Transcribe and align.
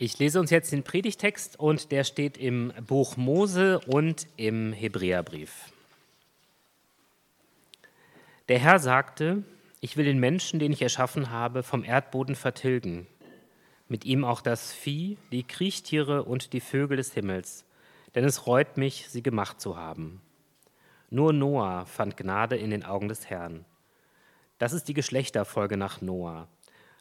Ich 0.00 0.16
lese 0.20 0.38
uns 0.38 0.50
jetzt 0.50 0.70
den 0.70 0.84
Predigtext 0.84 1.58
und 1.58 1.90
der 1.90 2.04
steht 2.04 2.38
im 2.38 2.72
Buch 2.86 3.16
Mose 3.16 3.80
und 3.80 4.28
im 4.36 4.72
Hebräerbrief. 4.72 5.72
Der 8.46 8.60
Herr 8.60 8.78
sagte, 8.78 9.42
ich 9.80 9.96
will 9.96 10.04
den 10.04 10.20
Menschen, 10.20 10.60
den 10.60 10.70
ich 10.70 10.82
erschaffen 10.82 11.30
habe, 11.30 11.64
vom 11.64 11.82
Erdboden 11.82 12.36
vertilgen, 12.36 13.08
mit 13.88 14.04
ihm 14.04 14.24
auch 14.24 14.40
das 14.40 14.72
Vieh, 14.72 15.18
die 15.32 15.42
Kriechtiere 15.42 16.22
und 16.22 16.52
die 16.52 16.60
Vögel 16.60 16.96
des 16.96 17.12
Himmels, 17.14 17.64
denn 18.14 18.22
es 18.22 18.46
reut 18.46 18.76
mich, 18.76 19.08
sie 19.08 19.24
gemacht 19.24 19.60
zu 19.60 19.76
haben. 19.76 20.20
Nur 21.10 21.32
Noah 21.32 21.86
fand 21.86 22.16
Gnade 22.16 22.56
in 22.56 22.70
den 22.70 22.84
Augen 22.84 23.08
des 23.08 23.30
Herrn. 23.30 23.64
Das 24.58 24.72
ist 24.72 24.86
die 24.86 24.94
Geschlechterfolge 24.94 25.76
nach 25.76 26.00
Noah. 26.00 26.46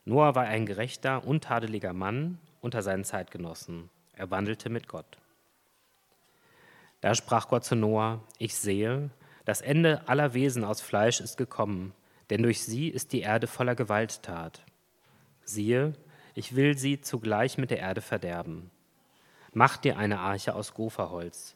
Noah 0.03 0.33
war 0.33 0.45
ein 0.45 0.65
gerechter, 0.65 1.27
untadeliger 1.27 1.93
Mann 1.93 2.39
unter 2.61 2.81
seinen 2.81 3.03
Zeitgenossen. 3.03 3.89
Er 4.13 4.31
wandelte 4.31 4.69
mit 4.69 4.87
Gott. 4.87 5.17
Da 7.01 7.13
sprach 7.13 7.47
Gott 7.47 7.63
zu 7.63 7.75
Noah, 7.75 8.21
ich 8.39 8.55
sehe, 8.55 9.09
das 9.45 9.61
Ende 9.61 10.07
aller 10.07 10.33
Wesen 10.33 10.63
aus 10.63 10.81
Fleisch 10.81 11.21
ist 11.21 11.37
gekommen, 11.37 11.93
denn 12.29 12.43
durch 12.43 12.63
sie 12.63 12.89
ist 12.89 13.13
die 13.13 13.21
Erde 13.21 13.47
voller 13.47 13.75
Gewalttat. 13.75 14.63
Siehe, 15.45 15.93
ich 16.33 16.55
will 16.55 16.77
sie 16.77 16.99
zugleich 17.01 17.57
mit 17.57 17.71
der 17.71 17.79
Erde 17.79 18.01
verderben. 18.01 18.71
Mach 19.53 19.77
dir 19.77 19.97
eine 19.97 20.19
Arche 20.19 20.55
aus 20.55 20.73
Gopherholz. 20.73 21.55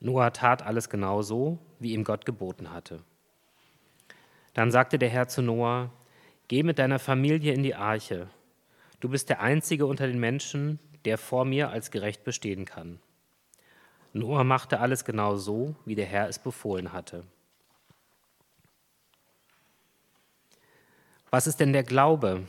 Noah 0.00 0.32
tat 0.32 0.62
alles 0.62 0.88
genau 0.88 1.22
so, 1.22 1.58
wie 1.78 1.92
ihm 1.92 2.04
Gott 2.04 2.26
geboten 2.26 2.72
hatte. 2.72 3.02
Dann 4.54 4.70
sagte 4.70 4.98
der 4.98 5.08
Herr 5.08 5.28
zu 5.28 5.42
Noah, 5.42 5.90
Geh 6.48 6.64
mit 6.64 6.80
deiner 6.80 6.98
Familie 6.98 7.52
in 7.52 7.62
die 7.62 7.76
Arche 7.76 8.28
Du 9.00 9.08
bist 9.08 9.30
der 9.30 9.40
Einzige 9.40 9.86
unter 9.86 10.06
den 10.06 10.20
Menschen, 10.20 10.78
der 11.06 11.16
vor 11.16 11.46
mir 11.46 11.70
als 11.70 11.90
gerecht 11.90 12.22
bestehen 12.22 12.66
kann. 12.66 13.00
Noah 14.12 14.44
machte 14.44 14.80
alles 14.80 15.04
genau 15.04 15.36
so, 15.36 15.74
wie 15.86 15.94
der 15.94 16.06
Herr 16.06 16.28
es 16.28 16.38
befohlen 16.38 16.92
hatte. 16.92 17.24
Was 21.30 21.46
ist 21.46 21.60
denn 21.60 21.72
der 21.72 21.84
Glaube? 21.84 22.42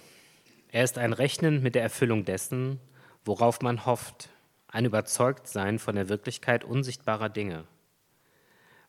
Er 0.72 0.84
ist 0.84 0.98
ein 0.98 1.14
Rechnen 1.14 1.62
mit 1.62 1.76
der 1.76 1.84
Erfüllung 1.84 2.26
dessen, 2.26 2.80
worauf 3.24 3.62
man 3.62 3.86
hofft, 3.86 4.30
ein 4.68 4.86
Überzeugtsein 4.86 5.80
von 5.80 5.96
der 5.96 6.10
Wirklichkeit 6.10 6.64
unsichtbarer 6.64 7.30
Dinge. 7.30 7.66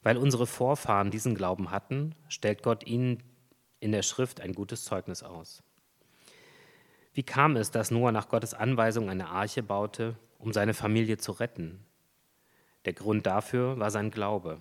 Weil 0.03 0.17
unsere 0.17 0.47
Vorfahren 0.47 1.11
diesen 1.11 1.34
Glauben 1.34 1.70
hatten, 1.70 2.14
stellt 2.29 2.62
Gott 2.62 2.86
ihnen 2.86 3.23
in 3.79 3.92
der 3.92 4.03
Schrift 4.03 4.41
ein 4.41 4.55
gutes 4.55 4.84
Zeugnis 4.84 5.23
aus. 5.23 5.62
Wie 7.14 7.22
kam 7.22 7.56
es, 7.56 7.70
dass 7.70 7.91
Noah 7.91 8.10
nach 8.10 8.30
Gottes 8.30 8.55
Anweisung 8.55 9.10
eine 9.10 9.28
Arche 9.28 9.62
baute, 9.62 10.16
um 10.38 10.52
seine 10.52 10.72
Familie 10.72 11.18
zu 11.18 11.32
retten? 11.32 11.84
Der 12.86 12.94
Grund 12.94 13.27
dafür 13.27 13.78
war 13.78 13.91
sein 13.91 14.10
Glaube. 14.10 14.58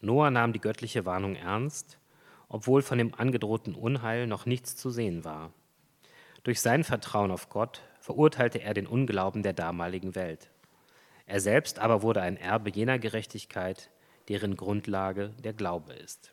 Noah 0.00 0.30
nahm 0.30 0.52
die 0.52 0.60
göttliche 0.60 1.06
Warnung 1.06 1.34
ernst, 1.34 1.98
obwohl 2.48 2.82
von 2.82 2.98
dem 2.98 3.14
angedrohten 3.14 3.74
Unheil 3.74 4.26
noch 4.26 4.44
nichts 4.44 4.76
zu 4.76 4.90
sehen 4.90 5.24
war. 5.24 5.52
Durch 6.44 6.60
sein 6.60 6.84
Vertrauen 6.84 7.30
auf 7.30 7.48
Gott 7.48 7.82
verurteilte 8.00 8.60
er 8.60 8.74
den 8.74 8.86
Unglauben 8.86 9.42
der 9.42 9.54
damaligen 9.54 10.14
Welt. 10.14 10.50
Er 11.24 11.40
selbst 11.40 11.78
aber 11.78 12.02
wurde 12.02 12.20
ein 12.20 12.36
Erbe 12.36 12.70
jener 12.70 12.98
Gerechtigkeit, 12.98 13.90
deren 14.28 14.56
Grundlage 14.56 15.30
der 15.42 15.54
Glaube 15.54 15.94
ist. 15.94 16.32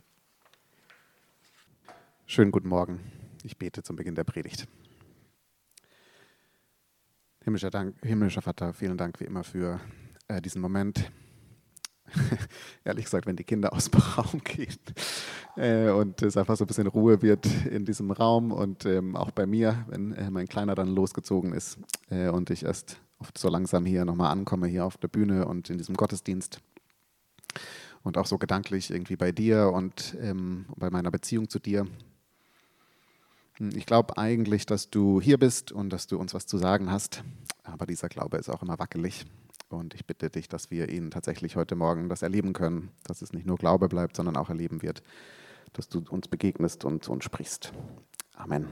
Schönen 2.25 2.51
guten 2.51 2.67
Morgen. 2.67 2.99
Ich 3.43 3.57
bete 3.57 3.83
zum 3.83 3.95
Beginn 3.95 4.15
der 4.15 4.23
Predigt. 4.25 4.67
Himmlischer, 7.45 7.69
Dank, 7.69 7.95
himmlischer 8.03 8.41
Vater, 8.41 8.73
vielen 8.73 8.97
Dank 8.97 9.19
wie 9.19 9.25
immer 9.25 9.43
für 9.43 9.79
äh, 10.27 10.41
diesen 10.41 10.63
Moment. 10.63 11.11
Ehrlich 12.83 13.05
gesagt, 13.05 13.27
wenn 13.27 13.35
die 13.35 13.43
Kinder 13.43 13.71
aus 13.71 13.91
dem 13.91 14.01
Raum 14.01 14.41
gehen 14.43 14.75
äh, 15.55 15.91
und 15.91 16.23
es 16.23 16.37
einfach 16.37 16.57
so 16.57 16.63
ein 16.63 16.67
bisschen 16.67 16.87
Ruhe 16.87 17.21
wird 17.21 17.45
in 17.67 17.85
diesem 17.85 18.09
Raum 18.09 18.51
und 18.51 18.87
ähm, 18.87 19.15
auch 19.15 19.29
bei 19.29 19.45
mir, 19.45 19.85
wenn 19.89 20.13
äh, 20.13 20.31
mein 20.31 20.47
Kleiner 20.47 20.73
dann 20.73 20.87
losgezogen 20.87 21.53
ist 21.53 21.77
äh, 22.09 22.29
und 22.29 22.49
ich 22.49 22.63
erst 22.65 22.99
oft 23.19 23.37
so 23.37 23.47
langsam 23.47 23.85
hier 23.85 24.05
nochmal 24.05 24.31
ankomme, 24.31 24.65
hier 24.65 24.83
auf 24.83 24.97
der 24.97 25.09
Bühne 25.09 25.45
und 25.45 25.69
in 25.69 25.77
diesem 25.77 25.95
Gottesdienst 25.95 26.61
und 28.01 28.17
auch 28.17 28.25
so 28.25 28.39
gedanklich 28.39 28.89
irgendwie 28.89 29.17
bei 29.17 29.31
dir 29.31 29.71
und 29.71 30.17
ähm, 30.19 30.65
bei 30.77 30.89
meiner 30.89 31.11
Beziehung 31.11 31.47
zu 31.47 31.59
dir. 31.59 31.85
Ich 33.59 33.85
glaube 33.85 34.17
eigentlich, 34.17 34.65
dass 34.65 34.89
du 34.89 35.21
hier 35.21 35.37
bist 35.37 35.71
und 35.71 35.89
dass 35.91 36.07
du 36.07 36.17
uns 36.17 36.33
was 36.33 36.45
zu 36.45 36.57
sagen 36.57 36.91
hast, 36.91 37.23
aber 37.63 37.85
dieser 37.85 38.09
Glaube 38.09 38.37
ist 38.37 38.49
auch 38.49 38.61
immer 38.61 38.79
wackelig. 38.79 39.25
Und 39.69 39.93
ich 39.93 40.05
bitte 40.05 40.29
dich, 40.29 40.47
dass 40.47 40.71
wir 40.71 40.89
ihn 40.89 41.09
tatsächlich 41.09 41.55
heute 41.55 41.75
Morgen 41.75 42.09
das 42.09 42.21
erleben 42.21 42.53
können, 42.53 42.89
dass 43.03 43.21
es 43.21 43.33
nicht 43.33 43.45
nur 43.45 43.57
Glaube 43.57 43.87
bleibt, 43.87 44.15
sondern 44.15 44.37
auch 44.37 44.49
erleben 44.49 44.81
wird, 44.81 45.01
dass 45.73 45.89
du 45.89 46.03
uns 46.09 46.27
begegnest 46.27 46.85
und 46.85 47.07
uns 47.07 47.23
sprichst. 47.23 47.71
Amen. 48.35 48.67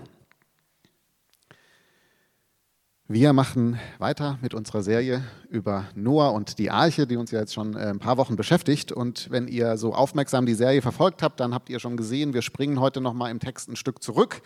Wir 3.10 3.34
machen 3.34 3.78
weiter 4.00 4.40
mit 4.42 4.54
unserer 4.54 4.82
Serie 4.82 5.26
über 5.50 5.90
Noah 5.94 6.32
und 6.32 6.58
die 6.58 6.72
Arche, 6.72 7.06
die 7.06 7.18
uns 7.18 7.32
ja 7.32 7.42
jetzt 7.42 7.54
schon 7.54 7.76
äh, 7.76 7.90
ein 7.90 8.00
paar 8.00 8.16
Wochen 8.16 8.38
beschäftigt. 8.38 8.94
Und 8.94 9.30
wenn 9.30 9.50
ihr 9.50 9.76
so 9.76 9.94
aufmerksam 9.94 10.46
die 10.46 10.54
Serie 10.54 10.82
verfolgt 10.82 11.22
habt, 11.22 11.42
dann 11.42 11.54
habt 11.54 11.70
ihr 11.70 11.82
schon 11.82 11.98
gesehen, 11.98 12.34
wir 12.34 12.42
springen 12.42 12.80
heute 12.80 13.02
nochmal 13.02 13.30
im 13.30 13.42
Text 13.42 13.68
ein 13.68 13.76
Stück 13.76 14.02
zurück. 14.02 14.42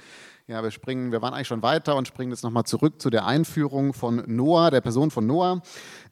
Ja, 0.49 0.63
wir 0.63 0.71
springen, 0.71 1.11
wir 1.11 1.21
waren 1.21 1.33
eigentlich 1.33 1.49
schon 1.49 1.61
weiter 1.61 1.97
und 1.97 2.07
springen 2.07 2.31
jetzt 2.31 2.41
nochmal 2.41 2.63
zurück 2.63 3.01
zu 3.01 3.09
der 3.09 3.25
Einführung 3.25 3.91
von 3.91 4.23
Noah, 4.27 4.71
der 4.71 4.79
Person 4.79 5.11
von 5.11 5.27
Noah. 5.27 5.61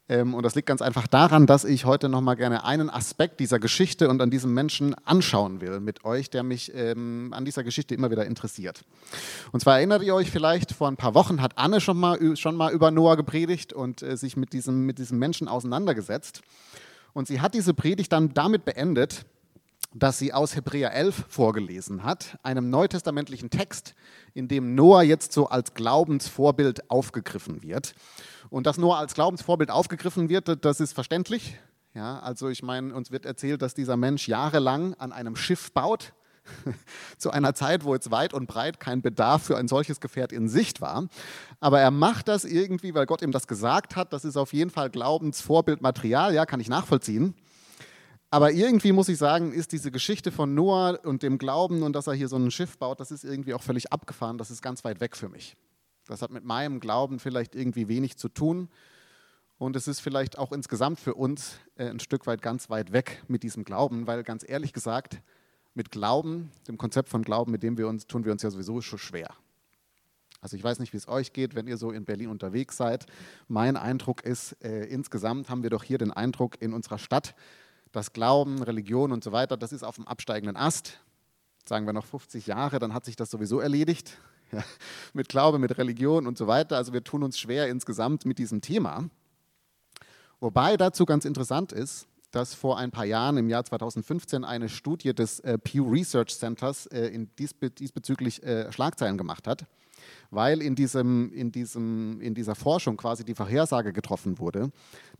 Ähm, 0.10 0.34
und 0.34 0.44
das 0.44 0.56
liegt 0.56 0.68
ganz 0.68 0.82
einfach 0.82 1.08
daran, 1.08 1.48
dass 1.48 1.64
ich 1.64 1.86
heute 1.86 2.10
nochmal 2.10 2.36
gerne 2.36 2.66
einen 2.66 2.90
Aspekt 2.90 3.40
dieser 3.40 3.60
Geschichte 3.60 4.10
und 4.10 4.22
an 4.22 4.30
diesem 4.30 4.54
Menschen 4.54 4.94
anschauen 5.06 5.62
will 5.62 5.80
mit 5.80 6.04
euch, 6.04 6.30
der 6.32 6.44
mich 6.44 6.74
ähm, 6.76 7.32
an 7.34 7.46
dieser 7.46 7.64
Geschichte 7.64 7.96
immer 7.96 8.12
wieder 8.12 8.26
interessiert. 8.26 8.84
Und 9.54 9.62
zwar 9.62 9.78
erinnert 9.78 10.04
ihr 10.04 10.14
euch 10.14 10.30
vielleicht, 10.30 10.74
vor 10.74 10.90
ein 10.90 10.98
paar 10.98 11.14
Wochen 11.14 11.42
hat 11.42 11.58
Anne 11.58 11.80
schon 11.80 11.98
mal, 11.98 12.36
schon 12.36 12.58
mal 12.58 12.74
über 12.74 12.92
Noah 12.92 13.16
gepredigt 13.16 13.72
und 13.72 14.02
äh, 14.02 14.18
sich 14.18 14.36
mit 14.36 14.52
diesem, 14.52 14.86
mit 14.86 15.00
diesem 15.00 15.18
Menschen 15.18 15.48
auseinandergesetzt. 15.48 16.42
Und 17.14 17.28
sie 17.30 17.40
hat 17.40 17.54
diese 17.54 17.74
Predigt 17.74 18.12
dann 18.12 18.34
damit 18.34 18.66
beendet, 18.66 19.26
dass 19.98 20.20
sie 20.20 20.34
aus 20.34 20.58
Hebräer 20.58 20.94
11 20.94 21.26
vorgelesen 21.30 22.04
hat, 22.04 22.38
einem 22.44 22.70
neutestamentlichen 22.70 23.50
Text, 23.50 23.96
in 24.34 24.50
dem 24.50 24.76
Noah 24.76 25.04
jetzt 25.04 25.32
so 25.32 25.48
als 25.48 25.74
Glaubensvorbild 25.74 26.92
aufgegriffen 26.92 27.64
wird. 27.64 27.96
Und 28.50 28.68
dass 28.68 28.78
Noah 28.78 28.98
als 28.98 29.14
Glaubensvorbild 29.14 29.72
aufgegriffen 29.72 30.28
wird, 30.28 30.66
das 30.66 30.82
ist 30.82 30.92
verständlich. 30.92 31.58
Ja, 31.94 32.20
also 32.20 32.50
ich 32.50 32.62
meine, 32.62 32.94
uns 32.94 33.10
wird 33.10 33.26
erzählt, 33.26 33.62
dass 33.62 33.74
dieser 33.74 33.96
Mensch 33.96 34.28
jahrelang 34.28 34.96
an 34.96 35.14
einem 35.14 35.38
Schiff 35.38 35.72
baut, 35.72 36.12
zu 37.18 37.32
einer 37.32 37.56
Zeit, 37.56 37.86
wo 37.86 37.94
jetzt 37.94 38.12
weit 38.12 38.34
und 38.34 38.48
breit 38.48 38.82
kein 38.82 39.02
Bedarf 39.02 39.44
für 39.44 39.58
ein 39.58 39.70
solches 39.70 40.02
Gefährt 40.02 40.34
in 40.34 40.50
Sicht 40.50 40.82
war. 40.82 41.08
Aber 41.62 41.80
er 41.80 41.90
macht 41.90 42.28
das 42.28 42.44
irgendwie, 42.44 42.94
weil 42.94 43.06
Gott 43.06 43.22
ihm 43.22 43.32
das 43.32 43.48
gesagt 43.48 43.96
hat. 43.96 44.12
Das 44.12 44.26
ist 44.26 44.36
auf 44.36 44.52
jeden 44.52 44.70
Fall 44.70 44.90
Glaubensvorbildmaterial, 44.90 46.34
ja, 46.34 46.46
kann 46.46 46.60
ich 46.60 46.68
nachvollziehen. 46.68 47.34
Aber 48.36 48.52
irgendwie 48.52 48.92
muss 48.92 49.08
ich 49.08 49.18
sagen, 49.18 49.54
ist 49.54 49.72
diese 49.72 49.92
Geschichte 49.92 50.30
von 50.30 50.54
Noah 50.54 51.00
und 51.06 51.24
dem 51.24 51.38
Glauben 51.38 51.84
und 51.84 51.96
dass 51.96 52.08
er 52.08 52.16
hier 52.16 52.28
so 52.28 52.36
ein 52.36 52.52
Schiff 52.52 52.78
baut, 52.78 53.00
das 53.00 53.10
ist 53.10 53.24
irgendwie 53.24 53.54
auch 53.54 53.62
völlig 53.62 53.94
abgefahren. 53.94 54.38
Das 54.38 54.52
ist 54.52 54.62
ganz 54.62 54.84
weit 54.84 55.00
weg 55.00 55.16
für 55.16 55.30
mich. 55.30 55.56
Das 56.06 56.22
hat 56.22 56.32
mit 56.32 56.44
meinem 56.44 56.82
Glauben 56.82 57.20
vielleicht 57.20 57.56
irgendwie 57.56 57.88
wenig 57.88 58.18
zu 58.18 58.28
tun. 58.28 58.68
Und 59.58 59.78
es 59.78 59.88
ist 59.88 60.02
vielleicht 60.02 60.38
auch 60.38 60.52
insgesamt 60.52 61.00
für 61.00 61.14
uns 61.14 61.60
äh, 61.78 61.86
ein 61.90 62.02
Stück 62.02 62.28
weit 62.28 62.42
ganz 62.42 62.70
weit 62.70 62.92
weg 62.92 63.24
mit 63.30 63.42
diesem 63.42 63.64
Glauben, 63.64 64.06
weil 64.06 64.22
ganz 64.24 64.44
ehrlich 64.46 64.74
gesagt, 64.74 65.22
mit 65.74 65.90
Glauben, 65.90 66.52
dem 66.68 66.78
Konzept 66.78 67.08
von 67.08 67.22
Glauben, 67.22 67.54
mit 67.54 67.64
dem 67.64 67.78
wir 67.78 67.88
uns, 67.88 68.06
tun 68.06 68.26
wir 68.26 68.34
uns 68.34 68.42
ja 68.42 68.52
sowieso 68.52 68.82
schon 68.82 69.00
schwer. 69.00 69.30
Also 70.42 70.58
ich 70.58 70.64
weiß 70.64 70.80
nicht, 70.80 70.92
wie 70.92 70.98
es 70.98 71.08
euch 71.08 71.32
geht, 71.32 71.56
wenn 71.56 71.68
ihr 71.68 71.78
so 71.78 71.90
in 71.92 72.04
Berlin 72.04 72.28
unterwegs 72.28 72.76
seid. 72.76 73.06
Mein 73.48 73.78
Eindruck 73.78 74.26
ist, 74.26 74.62
äh, 74.62 74.84
insgesamt 74.88 75.50
haben 75.50 75.64
wir 75.64 75.70
doch 75.70 75.84
hier 75.84 76.00
den 76.00 76.12
Eindruck 76.12 76.62
in 76.62 76.74
unserer 76.74 76.98
Stadt, 76.98 77.34
dass 77.96 78.12
Glauben, 78.12 78.62
Religion 78.62 79.12
und 79.12 79.24
so 79.24 79.32
weiter, 79.32 79.56
das 79.56 79.72
ist 79.72 79.84
auf 79.84 79.96
dem 79.96 80.06
absteigenden 80.06 80.58
Ast. 80.58 81.00
Sagen 81.68 81.86
wir 81.86 81.94
noch 81.94 82.06
50 82.06 82.46
Jahre, 82.46 82.78
dann 82.80 82.94
hat 82.94 83.06
sich 83.06 83.16
das 83.16 83.32
sowieso 83.32 83.60
erledigt. 83.60 84.18
Ja, 84.52 84.64
mit 85.14 85.28
Glaube, 85.28 85.58
mit 85.58 85.76
Religion 85.80 86.28
und 86.28 86.38
so 86.38 86.46
weiter. 86.46 86.78
Also 86.78 86.94
wir 86.94 87.04
tun 87.04 87.24
uns 87.24 87.40
schwer 87.40 87.68
insgesamt 87.68 88.26
mit 88.26 88.38
diesem 88.38 88.62
Thema. 88.62 89.10
Wobei 90.40 90.78
dazu 90.78 91.08
ganz 91.08 91.26
interessant 91.26 91.72
ist, 91.72 92.08
dass 92.30 92.54
vor 92.54 92.78
ein 92.78 92.92
paar 92.92 93.06
Jahren, 93.06 93.38
im 93.38 93.50
Jahr 93.50 93.66
2015, 93.66 94.44
eine 94.44 94.70
Studie 94.70 95.16
des 95.16 95.40
äh, 95.40 95.58
Pew 95.58 95.90
Research 95.90 96.38
Centers 96.38 96.86
äh, 96.86 97.08
in 97.08 97.32
diesbe 97.40 97.72
diesbezüglich 97.72 98.44
äh, 98.44 98.72
Schlagzeilen 98.72 99.18
gemacht 99.18 99.48
hat, 99.48 99.66
weil 100.30 100.62
in, 100.62 100.76
diesem, 100.76 101.34
in, 101.34 101.52
diesem, 101.52 102.22
in 102.22 102.36
dieser 102.36 102.54
Forschung 102.54 102.98
quasi 102.98 103.26
die 103.26 103.34
Vorhersage 103.34 103.94
getroffen 103.94 104.38
wurde, 104.38 104.70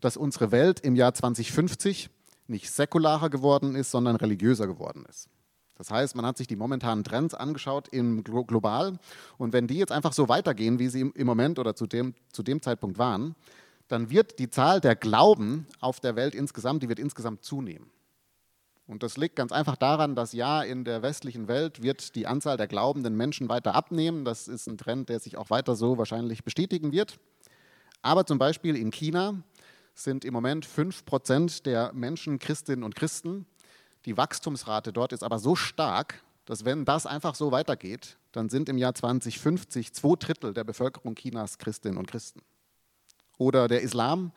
dass 0.00 0.16
unsere 0.16 0.52
Welt 0.52 0.78
im 0.78 0.94
Jahr 0.94 1.14
2050 1.14 2.10
nicht 2.48 2.70
säkularer 2.70 3.30
geworden 3.30 3.74
ist, 3.74 3.90
sondern 3.90 4.16
religiöser 4.16 4.66
geworden 4.66 5.04
ist. 5.08 5.28
Das 5.76 5.90
heißt, 5.90 6.16
man 6.16 6.24
hat 6.24 6.38
sich 6.38 6.46
die 6.46 6.56
momentanen 6.56 7.04
Trends 7.04 7.34
angeschaut 7.34 7.88
im 7.88 8.24
global 8.24 8.98
und 9.36 9.52
wenn 9.52 9.66
die 9.66 9.76
jetzt 9.76 9.92
einfach 9.92 10.12
so 10.12 10.28
weitergehen, 10.28 10.78
wie 10.78 10.88
sie 10.88 11.00
im 11.00 11.26
Moment 11.26 11.58
oder 11.58 11.74
zu 11.74 11.86
dem, 11.86 12.14
zu 12.32 12.42
dem 12.42 12.62
Zeitpunkt 12.62 12.98
waren, 12.98 13.34
dann 13.88 14.10
wird 14.10 14.38
die 14.38 14.50
Zahl 14.50 14.80
der 14.80 14.96
Glauben 14.96 15.66
auf 15.80 16.00
der 16.00 16.16
Welt 16.16 16.34
insgesamt, 16.34 16.82
die 16.82 16.88
wird 16.88 16.98
insgesamt 16.98 17.44
zunehmen. 17.44 17.90
Und 18.86 19.02
das 19.02 19.16
liegt 19.16 19.36
ganz 19.36 19.52
einfach 19.52 19.76
daran, 19.76 20.14
dass 20.14 20.32
ja 20.32 20.62
in 20.62 20.84
der 20.84 21.02
westlichen 21.02 21.48
Welt 21.48 21.82
wird 21.82 22.14
die 22.14 22.26
Anzahl 22.26 22.56
der 22.56 22.68
glaubenden 22.68 23.16
Menschen 23.16 23.48
weiter 23.48 23.74
abnehmen. 23.74 24.24
Das 24.24 24.46
ist 24.46 24.68
ein 24.68 24.78
Trend, 24.78 25.08
der 25.08 25.18
sich 25.18 25.36
auch 25.36 25.50
weiter 25.50 25.74
so 25.74 25.98
wahrscheinlich 25.98 26.44
bestätigen 26.44 26.92
wird. 26.92 27.18
Aber 28.02 28.26
zum 28.26 28.38
Beispiel 28.38 28.76
in 28.76 28.92
China 28.92 29.42
sind 29.96 30.24
im 30.24 30.34
Moment 30.34 30.66
5% 30.66 31.62
der 31.64 31.92
Menschen 31.92 32.38
Christinnen 32.38 32.84
und 32.84 32.94
Christen. 32.94 33.46
Die 34.04 34.16
Wachstumsrate 34.16 34.92
dort 34.92 35.12
ist 35.12 35.24
aber 35.24 35.38
so 35.38 35.56
stark, 35.56 36.22
dass 36.44 36.64
wenn 36.64 36.84
das 36.84 37.06
einfach 37.06 37.34
so 37.34 37.50
weitergeht, 37.50 38.18
dann 38.30 38.48
sind 38.48 38.68
im 38.68 38.78
Jahr 38.78 38.94
2050 38.94 39.92
zwei 39.92 40.14
Drittel 40.16 40.54
der 40.54 40.64
Bevölkerung 40.64 41.16
Chinas 41.16 41.58
Christinnen 41.58 41.98
und 41.98 42.06
Christen. 42.06 42.40
Oder 43.38 43.68
der 43.68 43.80
Islam 43.80 44.32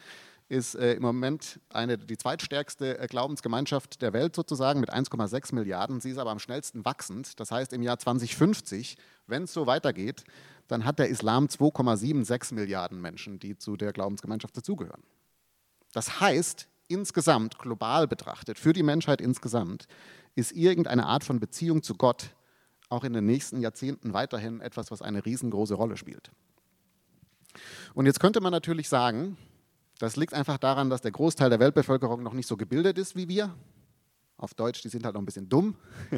ist 0.48 0.74
äh, 0.76 0.94
im 0.94 1.04
Moment 1.04 1.60
eine, 1.70 1.98
die 1.98 2.18
zweitstärkste 2.18 2.98
äh, 2.98 3.08
Glaubensgemeinschaft 3.08 4.02
der 4.02 4.14
Welt 4.14 4.36
sozusagen 4.36 4.80
mit 4.80 4.92
1,6 4.92 5.54
Milliarden. 5.54 6.02
Sie 6.02 6.10
ist 6.10 6.18
aber 6.18 6.32
am 6.32 6.40
schnellsten 6.40 6.86
wachsend. 6.86 7.40
Das 7.40 7.52
heißt, 7.52 7.72
im 7.74 7.84
Jahr 7.84 8.00
2050, 8.00 8.98
wenn 9.28 9.44
es 9.44 9.54
so 9.54 9.68
weitergeht, 9.68 10.24
dann 10.68 10.86
hat 10.86 10.98
der 10.98 11.10
Islam 11.10 11.46
2,76 11.46 12.56
Milliarden 12.56 13.00
Menschen, 13.00 13.40
die 13.40 13.58
zu 13.58 13.78
der 13.78 13.94
Glaubensgemeinschaft 13.94 14.58
dazugehören. 14.58 15.04
Das 15.92 16.20
heißt, 16.20 16.68
insgesamt, 16.88 17.60
global 17.60 18.08
betrachtet, 18.08 18.60
für 18.60 18.74
die 18.74 18.84
Menschheit 18.84 19.22
insgesamt, 19.22 19.88
ist 20.36 20.52
irgendeine 20.52 21.06
Art 21.06 21.24
von 21.24 21.40
Beziehung 21.40 21.84
zu 21.84 21.96
Gott 21.96 22.32
auch 22.90 23.04
in 23.04 23.14
den 23.14 23.26
nächsten 23.26 23.62
Jahrzehnten 23.62 24.14
weiterhin 24.14 24.62
etwas, 24.62 24.92
was 24.92 25.02
eine 25.02 25.26
riesengroße 25.26 25.76
Rolle 25.76 25.96
spielt. 25.96 26.32
Und 27.94 28.06
jetzt 28.06 28.20
könnte 28.20 28.42
man 28.42 28.52
natürlich 28.52 28.90
sagen, 28.90 29.38
das 30.00 30.16
liegt 30.16 30.34
einfach 30.34 30.58
daran, 30.58 30.90
dass 30.90 31.02
der 31.02 31.12
Großteil 31.12 31.50
der 31.50 31.60
Weltbevölkerung 31.60 32.24
noch 32.24 32.34
nicht 32.34 32.48
so 32.48 32.58
gebildet 32.58 32.98
ist 32.98 33.16
wie 33.16 33.28
wir. 33.28 33.54
Auf 34.38 34.54
Deutsch, 34.54 34.82
die 34.82 34.90
sind 34.90 35.04
halt 35.06 35.16
noch 35.16 35.22
ein 35.22 35.26
bisschen 35.26 35.50
dumm. 35.50 35.76
die 36.12 36.18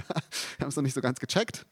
haben 0.61 0.69
es 0.69 0.75
noch 0.75 0.83
nicht 0.83 0.93
so 0.93 1.01
ganz 1.01 1.19
gecheckt. 1.19 1.65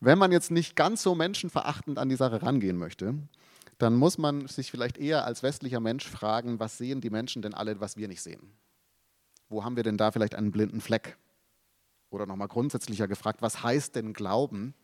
Wenn 0.00 0.18
man 0.18 0.30
jetzt 0.30 0.50
nicht 0.50 0.76
ganz 0.76 1.02
so 1.02 1.14
menschenverachtend 1.14 1.98
an 1.98 2.08
die 2.08 2.16
Sache 2.16 2.42
rangehen 2.42 2.76
möchte, 2.76 3.14
dann 3.82 3.96
muss 3.96 4.16
man 4.16 4.46
sich 4.46 4.70
vielleicht 4.70 4.96
eher 4.96 5.24
als 5.24 5.42
westlicher 5.42 5.80
Mensch 5.80 6.08
fragen, 6.08 6.60
was 6.60 6.78
sehen 6.78 7.00
die 7.00 7.10
Menschen 7.10 7.42
denn 7.42 7.52
alle, 7.52 7.80
was 7.80 7.96
wir 7.96 8.06
nicht 8.06 8.22
sehen? 8.22 8.52
Wo 9.48 9.64
haben 9.64 9.74
wir 9.74 9.82
denn 9.82 9.98
da 9.98 10.12
vielleicht 10.12 10.36
einen 10.36 10.52
blinden 10.52 10.80
Fleck? 10.80 11.18
Oder 12.08 12.26
nochmal 12.26 12.46
grundsätzlicher 12.46 13.08
gefragt, 13.08 13.42
was 13.42 13.64
heißt 13.64 13.96
denn 13.96 14.12
Glauben? 14.12 14.74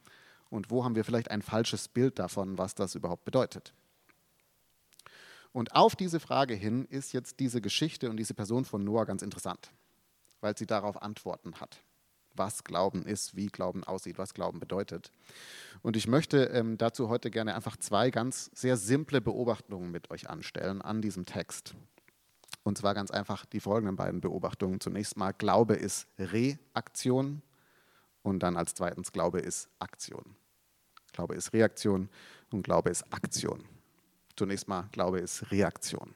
Und 0.50 0.72
wo 0.72 0.84
haben 0.84 0.96
wir 0.96 1.04
vielleicht 1.04 1.30
ein 1.30 1.42
falsches 1.42 1.86
Bild 1.86 2.18
davon, 2.18 2.58
was 2.58 2.74
das 2.74 2.96
überhaupt 2.96 3.24
bedeutet? 3.24 3.72
Und 5.52 5.76
auf 5.76 5.94
diese 5.94 6.18
Frage 6.18 6.54
hin 6.54 6.84
ist 6.84 7.12
jetzt 7.12 7.38
diese 7.38 7.60
Geschichte 7.60 8.10
und 8.10 8.16
diese 8.16 8.34
Person 8.34 8.64
von 8.64 8.82
Noah 8.82 9.06
ganz 9.06 9.22
interessant, 9.22 9.70
weil 10.40 10.58
sie 10.58 10.66
darauf 10.66 11.00
Antworten 11.00 11.60
hat, 11.60 11.78
was 12.38 12.64
Glauben 12.64 13.04
ist, 13.04 13.36
wie 13.36 13.46
Glauben 13.46 13.84
aussieht, 13.84 14.18
was 14.18 14.34
Glauben 14.34 14.60
bedeutet. 14.60 15.10
Und 15.82 15.96
ich 15.96 16.06
möchte 16.06 16.44
ähm, 16.44 16.78
dazu 16.78 17.08
heute 17.08 17.30
gerne 17.30 17.54
einfach 17.54 17.76
zwei 17.76 18.10
ganz 18.10 18.50
sehr 18.54 18.76
simple 18.76 19.20
Beobachtungen 19.20 19.90
mit 19.90 20.10
euch 20.10 20.30
anstellen 20.30 20.80
an 20.82 21.02
diesem 21.02 21.26
Text. 21.26 21.74
Und 22.62 22.78
zwar 22.78 22.94
ganz 22.94 23.10
einfach 23.10 23.44
die 23.46 23.60
folgenden 23.60 23.96
beiden 23.96 24.20
Beobachtungen. 24.20 24.80
Zunächst 24.80 25.16
mal, 25.16 25.32
Glaube 25.32 25.74
ist 25.74 26.06
Reaktion 26.18 27.42
und 28.22 28.42
dann 28.42 28.56
als 28.56 28.74
zweitens, 28.74 29.12
Glaube 29.12 29.40
ist 29.40 29.68
Aktion. 29.78 30.36
Glaube 31.12 31.34
ist 31.34 31.52
Reaktion 31.52 32.08
und 32.50 32.62
Glaube 32.62 32.90
ist 32.90 33.04
Aktion 33.12 33.64
zunächst 34.38 34.68
mal 34.68 34.88
glaube, 34.92 35.18
ist 35.18 35.50
Reaktion. 35.50 36.14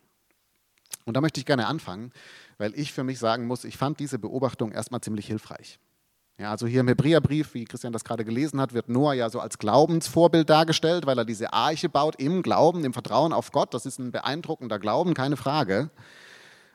Und 1.05 1.15
da 1.17 1.21
möchte 1.21 1.41
ich 1.41 1.47
gerne 1.47 1.67
anfangen, 1.67 2.13
weil 2.59 2.79
ich 2.79 2.93
für 2.93 3.05
mich 3.05 3.19
sagen 3.19 3.47
muss, 3.47 3.65
ich 3.65 3.77
fand 3.77 3.99
diese 3.99 4.19
Beobachtung 4.19 4.73
erstmal 4.73 5.01
ziemlich 5.01 5.27
hilfreich. 5.27 5.79
Ja, 6.38 6.50
also 6.50 6.67
hier 6.67 6.81
im 6.81 6.88
Hebräerbrief, 6.88 7.55
wie 7.55 7.64
Christian 7.64 7.93
das 7.93 8.05
gerade 8.05 8.25
gelesen 8.25 8.61
hat, 8.61 8.73
wird 8.73 8.88
Noah 8.88 9.14
ja 9.14 9.29
so 9.29 9.38
als 9.38 9.58
Glaubensvorbild 9.58 10.49
dargestellt, 10.49 11.06
weil 11.06 11.19
er 11.19 11.25
diese 11.25 11.52
Arche 11.52 11.88
baut 11.88 12.17
im 12.17 12.43
Glauben, 12.43 12.84
im 12.84 12.93
Vertrauen 12.93 13.32
auf 13.32 13.52
Gott. 13.52 13.75
Das 13.75 13.87
ist 13.87 13.99
ein 13.99 14.12
beeindruckender 14.12 14.79
Glauben, 14.79 15.14
keine 15.14 15.37
Frage. 15.37 15.90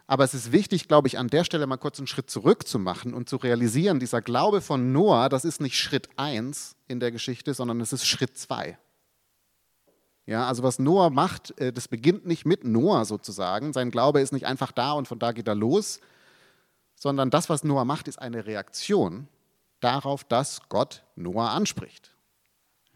Aber 0.06 0.24
es 0.24 0.34
ist 0.34 0.54
wichtig, 0.54 0.88
glaube 0.88 1.10
ich, 1.10 1.18
an 1.18 1.28
der 1.28 1.44
Stelle 1.44 1.68
mal 1.68 1.78
kurz 1.78 1.98
einen 1.98 2.08
Schritt 2.08 2.30
zurück 2.30 2.66
zu 2.66 2.80
machen 2.80 3.14
und 3.14 3.28
zu 3.28 3.36
realisieren, 3.36 4.00
dieser 4.00 4.22
Glaube 4.22 4.62
von 4.62 4.94
Noah, 4.94 5.28
das 5.28 5.44
ist 5.44 5.60
nicht 5.60 5.78
Schritt 5.78 6.08
1 6.16 6.78
in 6.88 7.02
der 7.02 7.12
Geschichte, 7.12 7.54
sondern 7.54 7.82
es 7.82 7.92
ist 7.92 8.06
Schritt 8.06 8.38
2. 8.38 8.78
Ja, 10.26 10.48
also 10.48 10.64
was 10.64 10.80
Noah 10.80 11.10
macht, 11.10 11.60
äh, 11.60 11.74
das 11.74 11.88
beginnt 11.88 12.26
nicht 12.26 12.46
mit 12.46 12.64
Noah 12.64 13.06
sozusagen. 13.06 13.74
Sein 13.74 13.92
Glaube 13.92 14.22
ist 14.22 14.32
nicht 14.32 14.46
einfach 14.46 14.72
da 14.72 14.94
und 14.94 15.08
von 15.10 15.20
da 15.20 15.34
geht 15.34 15.48
er 15.48 15.56
los, 15.56 16.00
sondern 16.96 17.30
das, 17.30 17.50
was 17.50 17.66
Noah 17.66 17.86
macht, 17.86 18.08
ist 18.08 18.20
eine 18.20 18.46
Reaktion 18.46 19.28
darauf, 19.80 20.24
dass 20.24 20.62
Gott 20.70 21.04
Noah 21.16 21.52
anspricht. 21.52 22.16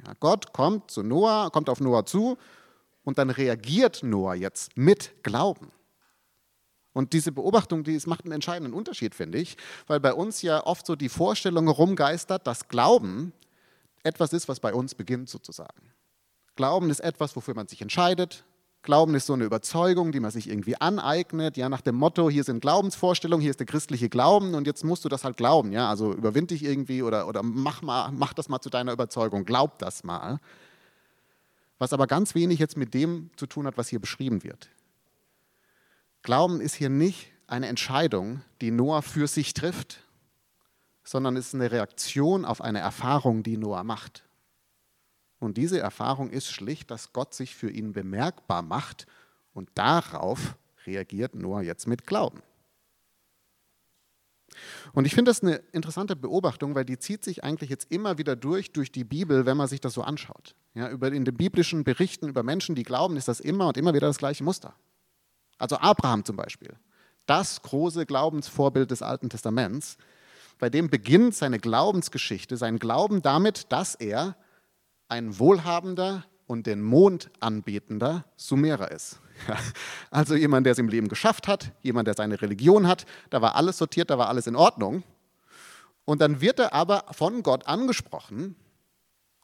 Ja, 0.06 0.13
Gott 0.19 0.54
kommt 0.54 0.92
zu 0.92 1.04
Noah, 1.04 1.51
kommt 1.51 1.69
auf 1.69 1.80
Noah 1.80 2.06
zu 2.06 2.38
und 3.04 3.18
dann 3.18 3.30
reagiert 3.30 4.04
Noah 4.04 4.36
jetzt 4.36 4.78
mit 4.78 5.24
Glauben. 5.24 5.72
Und 6.94 7.13
diese 7.13 7.31
Beobachtung, 7.31 7.83
die 7.83 8.00
macht 8.06 8.25
einen 8.25 8.33
entscheidenden 8.33 8.74
Unterschied, 8.74 9.16
finde 9.16 9.38
ich, 9.38 9.56
weil 9.88 10.00
bei 10.00 10.13
uns 10.13 10.42
ja 10.42 10.66
oft 10.66 10.86
so 10.86 10.95
die 10.95 11.10
Vorstellung 11.10 11.66
herumgeistert, 11.66 12.45
dass 12.48 12.68
Glauben 12.68 13.31
etwas 14.04 14.33
ist, 14.33 14.50
was 14.50 14.60
bei 14.60 14.74
uns 14.74 14.95
beginnt 14.95 15.30
sozusagen. 15.30 15.94
Glauben 16.56 16.89
ist 16.89 17.00
etwas, 17.00 17.36
wofür 17.36 17.56
man 17.56 17.68
sich 17.68 17.81
entscheidet. 17.81 18.44
Glauben 18.83 19.13
ist 19.13 19.28
so 19.28 19.33
eine 19.33 19.44
Überzeugung, 19.44 20.12
die 20.12 20.19
man 20.19 20.31
sich 20.31 20.50
irgendwie 20.50 20.75
aneignet, 20.75 21.56
ja, 21.56 21.69
nach 21.69 21.81
dem 21.81 21.95
Motto, 21.95 22.31
hier 22.31 22.44
sind 22.44 22.62
Glaubensvorstellungen, 22.62 23.42
hier 23.42 23.51
ist 23.51 23.60
der 23.60 23.68
christliche 23.68 24.10
Glauben 24.10 24.56
und 24.56 24.66
jetzt 24.66 24.83
musst 24.83 25.06
du 25.06 25.10
das 25.10 25.24
halt 25.24 25.38
glauben, 25.38 25.72
ja, 25.72 25.88
also 25.88 26.13
überwind 26.13 26.50
dich 26.50 26.63
irgendwie 26.63 27.04
oder, 27.04 27.28
oder 27.28 27.44
mach, 27.44 27.83
mal, 27.83 28.12
mach 28.12 28.33
das 28.33 28.50
mal 28.50 28.60
zu 28.60 28.72
deiner 28.72 28.92
Überzeugung, 28.92 29.45
glaub 29.45 29.78
das 29.78 30.04
mal. 30.04 30.39
Was 31.78 31.94
aber 31.94 32.07
ganz 32.07 32.33
wenig 32.33 32.57
jetzt 32.57 32.75
mit 32.75 32.94
dem 32.95 33.30
zu 33.36 33.45
tun 33.45 33.68
hat, 33.68 33.78
was 33.78 33.88
hier 33.88 34.00
beschrieben 34.00 34.44
wird. 34.44 34.69
Glauben 36.24 36.60
ist 36.60 36.75
hier 36.75 36.89
nicht 36.89 37.31
eine 37.48 37.68
Entscheidung, 37.68 38.42
die 38.62 38.72
Noah 38.72 39.01
für 39.04 39.28
sich 39.28 39.54
trifft, 39.54 40.04
sondern 41.04 41.36
ist 41.36 41.54
eine 41.54 41.72
Reaktion 41.72 42.45
auf 42.45 42.62
eine 42.62 42.80
Erfahrung, 42.80 43.44
die 43.44 43.57
Noah 43.57 43.83
macht. 43.83 44.24
Und 45.41 45.57
diese 45.57 45.79
Erfahrung 45.79 46.29
ist 46.29 46.51
schlicht, 46.51 46.91
dass 46.91 47.13
Gott 47.13 47.33
sich 47.33 47.55
für 47.55 47.71
ihn 47.71 47.93
bemerkbar 47.93 48.61
macht 48.61 49.07
und 49.53 49.69
darauf 49.73 50.55
reagiert 50.85 51.33
Noah 51.33 51.63
jetzt 51.63 51.87
mit 51.87 52.06
Glauben. 52.06 52.44
Und 54.94 55.06
ich 55.06 55.16
finde 55.16 55.31
das 55.31 55.42
eine 55.42 55.56
interessante 55.71 56.16
Beobachtung, 56.16 56.75
weil 56.75 56.85
die 56.85 56.99
zieht 56.99 57.23
sich 57.23 57.44
eigentlich 57.44 57.71
jetzt 57.71 57.92
immer 57.92 58.19
wieder 58.19 58.35
durch, 58.35 58.71
durch 58.71 58.92
die 58.92 59.04
Bibel, 59.04 59.47
wenn 59.47 59.57
man 59.57 59.68
sich 59.68 59.81
das 59.81 59.94
so 59.94 60.04
anschaut. 60.04 60.54
Ja, 60.75 60.89
über, 60.89 61.11
in 61.11 61.25
den 61.25 61.35
biblischen 61.35 61.83
Berichten 61.83 62.27
über 62.27 62.44
Menschen, 62.44 62.75
die 62.75 62.83
glauben, 62.83 63.18
ist 63.18 63.27
das 63.27 63.39
immer 63.39 63.68
und 63.68 63.77
immer 63.77 63.95
wieder 63.95 64.07
das 64.07 64.19
gleiche 64.19 64.44
Muster. 64.44 64.75
Also 65.57 65.77
Abraham 65.77 66.23
zum 66.23 66.35
Beispiel, 66.35 66.75
das 67.25 67.63
große 67.63 68.06
Glaubensvorbild 68.06 68.92
des 68.92 69.01
Alten 69.01 69.30
Testaments, 69.30 69.97
bei 70.59 70.69
dem 70.69 70.92
beginnt 70.92 71.33
seine 71.33 71.57
Glaubensgeschichte, 71.57 72.57
sein 72.57 72.77
Glauben 72.77 73.23
damit, 73.23 73.71
dass 73.71 73.95
er 73.95 74.35
ein 75.11 75.37
wohlhabender 75.37 76.25
und 76.47 76.68
den 76.68 76.81
Mond 76.81 77.30
anbetender 77.41 78.25
Sumerer 78.37 78.91
ist. 78.91 79.19
Also 80.11 80.35
jemand, 80.35 80.65
der 80.65 80.73
es 80.73 80.80
im 80.80 80.87
Leben 80.87 81.07
geschafft 81.07 81.47
hat, 81.47 81.71
jemand, 81.81 82.07
der 82.07 82.15
seine 82.15 82.41
Religion 82.41 82.87
hat, 82.87 83.06
da 83.30 83.41
war 83.41 83.56
alles 83.56 83.77
sortiert, 83.77 84.09
da 84.09 84.18
war 84.18 84.30
alles 84.30 84.47
in 84.47 84.56
Ordnung. 84.56 85.03
Und 86.06 86.21
dann 86.21 86.41
wird 86.41 86.59
er 86.59 86.73
aber 86.73 87.06
von 87.11 87.44
Gott 87.44 87.68
angesprochen 87.68 88.56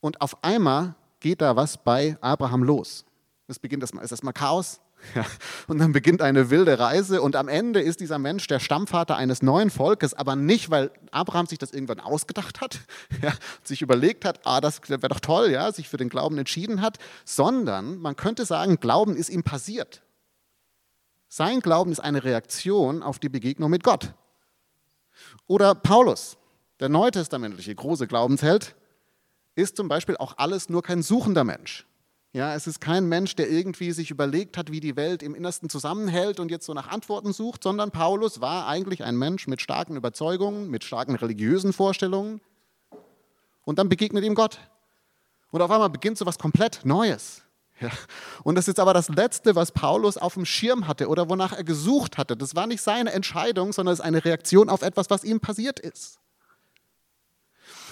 und 0.01 0.21
auf 0.21 0.43
einmal 0.43 0.95
geht 1.19 1.41
da 1.41 1.55
was 1.55 1.77
bei 1.83 2.17
Abraham 2.21 2.63
los. 2.63 3.05
Es 3.47 3.59
beginnt 3.59 3.83
erstmal, 3.83 4.03
ist 4.03 4.11
erstmal 4.11 4.33
Chaos, 4.33 4.79
ja, 5.15 5.25
und 5.67 5.77
dann 5.79 5.91
beginnt 5.91 6.21
eine 6.21 6.49
wilde 6.49 6.79
Reise 6.79 7.21
und 7.21 7.35
am 7.35 7.47
Ende 7.47 7.81
ist 7.81 7.99
dieser 7.99 8.19
Mensch 8.19 8.47
der 8.47 8.59
Stammvater 8.59 9.15
eines 9.15 9.41
neuen 9.41 9.69
Volkes, 9.69 10.13
aber 10.13 10.35
nicht, 10.35 10.69
weil 10.69 10.91
Abraham 11.11 11.45
sich 11.45 11.59
das 11.59 11.71
irgendwann 11.71 11.99
ausgedacht 11.99 12.61
hat, 12.61 12.79
ja, 13.21 13.33
sich 13.63 13.81
überlegt 13.81 14.25
hat, 14.25 14.41
ah, 14.45 14.59
das 14.61 14.81
wäre 14.87 15.07
doch 15.07 15.19
toll, 15.19 15.51
ja, 15.51 15.71
sich 15.71 15.89
für 15.89 15.97
den 15.97 16.09
Glauben 16.09 16.37
entschieden 16.37 16.81
hat, 16.81 16.97
sondern 17.25 17.97
man 17.97 18.15
könnte 18.15 18.45
sagen, 18.45 18.79
Glauben 18.79 19.15
ist 19.15 19.29
ihm 19.29 19.43
passiert. 19.43 20.01
Sein 21.29 21.59
Glauben 21.59 21.91
ist 21.91 21.99
eine 21.99 22.23
Reaktion 22.23 23.03
auf 23.03 23.19
die 23.19 23.29
Begegnung 23.29 23.69
mit 23.69 23.83
Gott. 23.83 24.13
Oder 25.45 25.75
Paulus, 25.75 26.37
der 26.79 26.89
neutestamentliche 26.89 27.75
große 27.75 28.07
Glaubensheld, 28.07 28.75
ist 29.55 29.75
zum 29.75 29.87
Beispiel 29.87 30.17
auch 30.17 30.35
alles 30.37 30.69
nur 30.69 30.83
kein 30.83 31.01
suchender 31.01 31.43
Mensch. 31.43 31.85
Ja, 32.33 32.53
es 32.53 32.67
ist 32.67 32.81
kein 32.81 33.07
Mensch, 33.07 33.35
der 33.35 33.49
irgendwie 33.49 33.91
sich 33.91 34.11
überlegt 34.11 34.57
hat, 34.57 34.71
wie 34.71 34.79
die 34.79 34.95
Welt 34.95 35.23
im 35.23 35.33
Innersten 35.33 35.69
zusammenhält 35.69 36.39
und 36.39 36.51
jetzt 36.51 36.65
so 36.65 36.73
nach 36.73 36.89
Antworten 36.89 37.33
sucht, 37.33 37.63
sondern 37.63 37.91
Paulus 37.91 38.41
war 38.41 38.67
eigentlich 38.67 39.03
ein 39.03 39.17
Mensch 39.17 39.47
mit 39.47 39.61
starken 39.61 39.95
Überzeugungen, 39.95 40.69
mit 40.69 40.83
starken 40.83 41.15
religiösen 41.15 41.73
Vorstellungen, 41.73 42.41
Und 43.63 43.79
dann 43.79 43.89
begegnet 43.89 44.23
ihm 44.23 44.35
Gott. 44.35 44.59
Und 45.51 45.61
auf 45.61 45.71
einmal 45.71 45.89
beginnt 45.89 46.17
so 46.17 46.25
was 46.25 46.37
komplett 46.37 46.81
Neues. 46.85 47.41
Ja. 47.79 47.89
Und 48.43 48.55
das 48.55 48.67
ist 48.67 48.79
aber 48.79 48.93
das 48.93 49.09
Letzte, 49.09 49.55
was 49.55 49.71
Paulus 49.71 50.17
auf 50.17 50.33
dem 50.33 50.45
Schirm 50.45 50.87
hatte 50.87 51.07
oder 51.07 51.29
wonach 51.29 51.53
er 51.53 51.63
gesucht 51.63 52.17
hatte. 52.17 52.37
Das 52.37 52.55
war 52.55 52.65
nicht 52.65 52.81
seine 52.81 53.11
Entscheidung, 53.11 53.73
sondern 53.73 53.93
es 53.93 53.99
ist 53.99 54.05
eine 54.05 54.23
Reaktion 54.23 54.69
auf 54.69 54.81
etwas, 54.81 55.09
was 55.09 55.23
ihm 55.23 55.39
passiert 55.39 55.79
ist. 55.79 56.19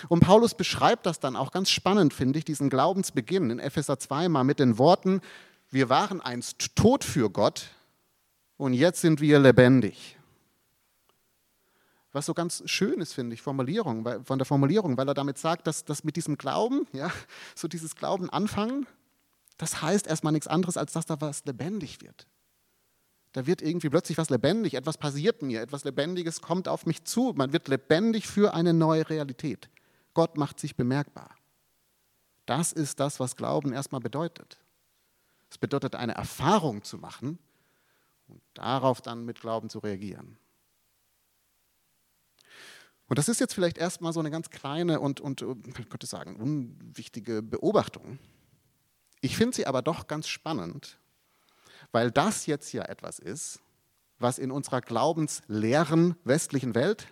Und 0.10 0.22
Paulus 0.22 0.56
beschreibt 0.56 1.06
das 1.06 1.20
dann 1.20 1.36
auch 1.36 1.52
ganz 1.52 1.70
spannend, 1.70 2.14
finde 2.14 2.40
ich, 2.40 2.46
diesen 2.46 2.70
Glaubensbeginn 2.70 3.50
in 3.50 3.60
Epheser 3.60 4.00
2 4.00 4.30
mal 4.30 4.44
mit 4.44 4.60
den 4.60 4.78
Worten, 4.78 5.22
wir 5.70 5.90
waren 5.90 6.22
einst 6.22 6.76
tot 6.76 7.04
für 7.04 7.30
Gott 7.30 7.70
und 8.58 8.74
jetzt 8.74 9.02
sind 9.02 9.20
wir 9.20 9.40
lebendig. 9.40 10.18
Was 12.12 12.28
so 12.28 12.34
ganz 12.34 12.64
schön 12.66 13.02
ist, 13.02 13.14
finde 13.14 13.34
ich, 13.34 13.42
Formulierung, 13.42 14.08
von 14.24 14.40
der 14.40 14.46
Formulierung, 14.46 14.96
weil 14.98 15.10
er 15.10 15.14
damit 15.14 15.38
sagt, 15.38 15.68
dass, 15.68 15.84
dass 15.84 16.06
mit 16.06 16.16
diesem 16.16 16.38
Glauben, 16.38 16.88
ja, 16.94 17.12
so 17.56 17.68
dieses 17.68 17.96
Glauben 17.96 18.30
anfangen, 18.30 18.88
das 19.58 19.82
heißt 19.82 20.08
erstmal 20.08 20.34
nichts 20.34 20.48
anderes, 20.48 20.78
als 20.78 20.94
dass 20.94 21.06
da 21.06 21.20
was 21.20 21.44
lebendig 21.46 22.02
wird. 22.02 22.26
Da 23.34 23.46
wird 23.46 23.62
irgendwie 23.62 23.90
plötzlich 23.90 24.18
was 24.18 24.30
lebendig, 24.30 24.76
etwas 24.76 24.98
passiert 24.98 25.42
mir, 25.42 25.62
etwas 25.62 25.84
Lebendiges 25.84 26.40
kommt 26.40 26.70
auf 26.70 26.86
mich 26.86 27.04
zu. 27.04 27.34
Man 27.36 27.52
wird 27.52 27.68
lebendig 27.68 28.28
für 28.28 28.54
eine 28.54 28.74
neue 28.74 29.10
Realität. 29.10 29.70
Gott 30.16 30.38
macht 30.38 30.60
sich 30.60 30.76
bemerkbar. 30.76 31.36
Das 32.48 32.72
ist 32.72 33.00
das, 33.00 33.20
was 33.20 33.36
Glauben 33.36 33.74
erstmal 33.74 34.02
bedeutet. 34.02 34.58
Es 35.52 35.60
bedeutet, 35.60 35.96
eine 35.96 36.16
Erfahrung 36.16 36.84
zu 36.84 36.98
machen 36.98 37.38
und 38.28 38.42
darauf 38.56 39.02
dann 39.02 39.26
mit 39.26 39.40
Glauben 39.40 39.70
zu 39.70 39.80
reagieren. 39.80 40.38
Und 43.08 43.20
das 43.20 43.30
ist 43.30 43.40
jetzt 43.40 43.54
vielleicht 43.54 43.78
erstmal 43.78 44.14
so 44.14 44.20
eine 44.20 44.32
ganz 44.32 44.50
kleine 44.50 45.00
und, 45.00 45.22
und 45.22 45.46
ich 45.68 45.90
könnte 45.90 46.08
sagen, 46.08 46.36
unwichtige 46.38 47.44
Beobachtung. 47.44 48.18
Ich 49.22 49.38
finde 49.38 49.56
sie 49.56 49.68
aber 49.68 49.82
doch 49.82 50.08
ganz 50.08 50.28
spannend, 50.28 50.98
weil 51.92 52.10
das 52.10 52.48
jetzt 52.48 52.72
ja 52.74 52.84
etwas 52.84 53.20
ist, 53.20 53.60
was 54.18 54.40
in 54.40 54.50
unserer 54.50 54.82
glaubensleeren 54.82 56.16
westlichen 56.24 56.74
Welt 56.74 57.08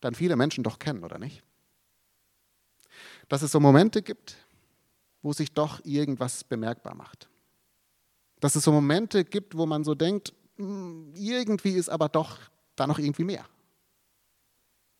dann 0.00 0.14
viele 0.14 0.36
Menschen 0.36 0.64
doch 0.64 0.78
kennen, 0.78 1.04
oder 1.04 1.18
nicht? 1.18 1.42
Dass 3.30 3.42
es 3.42 3.52
so 3.52 3.60
Momente 3.60 4.02
gibt, 4.02 4.36
wo 5.22 5.32
sich 5.32 5.54
doch 5.54 5.80
irgendwas 5.84 6.44
bemerkbar 6.44 6.94
macht. 6.94 7.28
Dass 8.40 8.56
es 8.56 8.64
so 8.64 8.72
Momente 8.72 9.24
gibt, 9.24 9.56
wo 9.56 9.66
man 9.66 9.84
so 9.84 9.94
denkt, 9.94 10.34
hm, 10.56 11.14
irgendwie 11.14 11.70
ist 11.70 11.88
aber 11.88 12.08
doch 12.08 12.38
da 12.74 12.86
noch 12.86 12.98
irgendwie 12.98 13.24
mehr. 13.24 13.46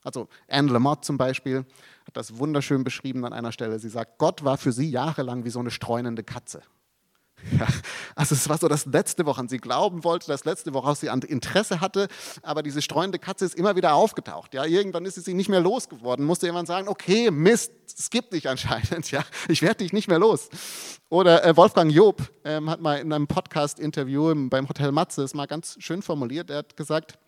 Also 0.02 0.28
Anne 0.49 0.70
Lamott 0.70 1.04
zum 1.04 1.18
Beispiel 1.18 1.66
hat 2.06 2.16
das 2.16 2.38
wunderschön 2.38 2.84
beschrieben 2.84 3.25
an 3.25 3.32
einer 3.32 3.50
Stelle. 3.50 3.78
Sie 3.80 3.88
sagt, 3.88 4.18
Gott 4.18 4.44
war 4.44 4.56
für 4.56 4.72
sie 4.72 4.88
jahrelang 4.88 5.44
wie 5.44 5.50
so 5.50 5.58
eine 5.58 5.72
streunende 5.72 6.22
Katze. 6.22 6.62
Ja, 7.59 7.66
also 8.14 8.35
es 8.35 8.49
war 8.49 8.59
so 8.59 8.68
das 8.68 8.87
letzte, 8.87 9.26
woran 9.26 9.49
sie 9.49 9.59
glauben 9.59 10.04
wollte, 10.04 10.26
das 10.28 10.44
letzte, 10.44 10.75
woraus 10.75 11.00
sie 11.00 11.11
an 11.11 11.23
Interesse 11.23 11.80
hatte, 11.80 12.09
aber 12.42 12.62
diese 12.62 12.82
streunende 12.82 13.18
Katze 13.18 13.44
ist 13.44 13.54
immer 13.54 13.76
wieder 13.76 13.94
aufgetaucht. 13.94 14.54
Ja, 14.54 14.64
irgendwann 14.64 15.04
ist 15.04 15.23
sie 15.25 15.35
nicht 15.35 15.49
mehr 15.49 15.61
losgeworden, 15.61 16.25
musste 16.25 16.47
jemand 16.47 16.68
sagen, 16.68 16.88
okay, 16.88 17.30
Mist, 17.30 17.73
es 17.99 18.11
gibt 18.11 18.32
dich 18.32 18.49
anscheinend, 18.49 19.11
ja, 19.11 19.25
ich 19.49 19.62
werde 19.62 19.76
dich 19.76 19.92
nicht 19.92 20.09
mehr 20.09 20.18
los. 20.18 20.49
Oder 21.09 21.44
äh, 21.44 21.56
Wolfgang 21.56 21.90
Job 21.90 22.23
ähm, 22.44 22.70
hat 22.70 22.80
mal 22.80 22.99
in 22.99 23.12
einem 23.12 23.26
Podcast-Interview 23.26 24.49
beim 24.49 24.68
Hotel 24.68 24.92
Matze 24.92 25.23
es 25.23 25.35
mal 25.35 25.47
ganz 25.47 25.76
schön 25.80 26.02
formuliert, 26.02 26.50
er 26.50 26.59
hat 26.59 26.76
gesagt, 26.76 27.18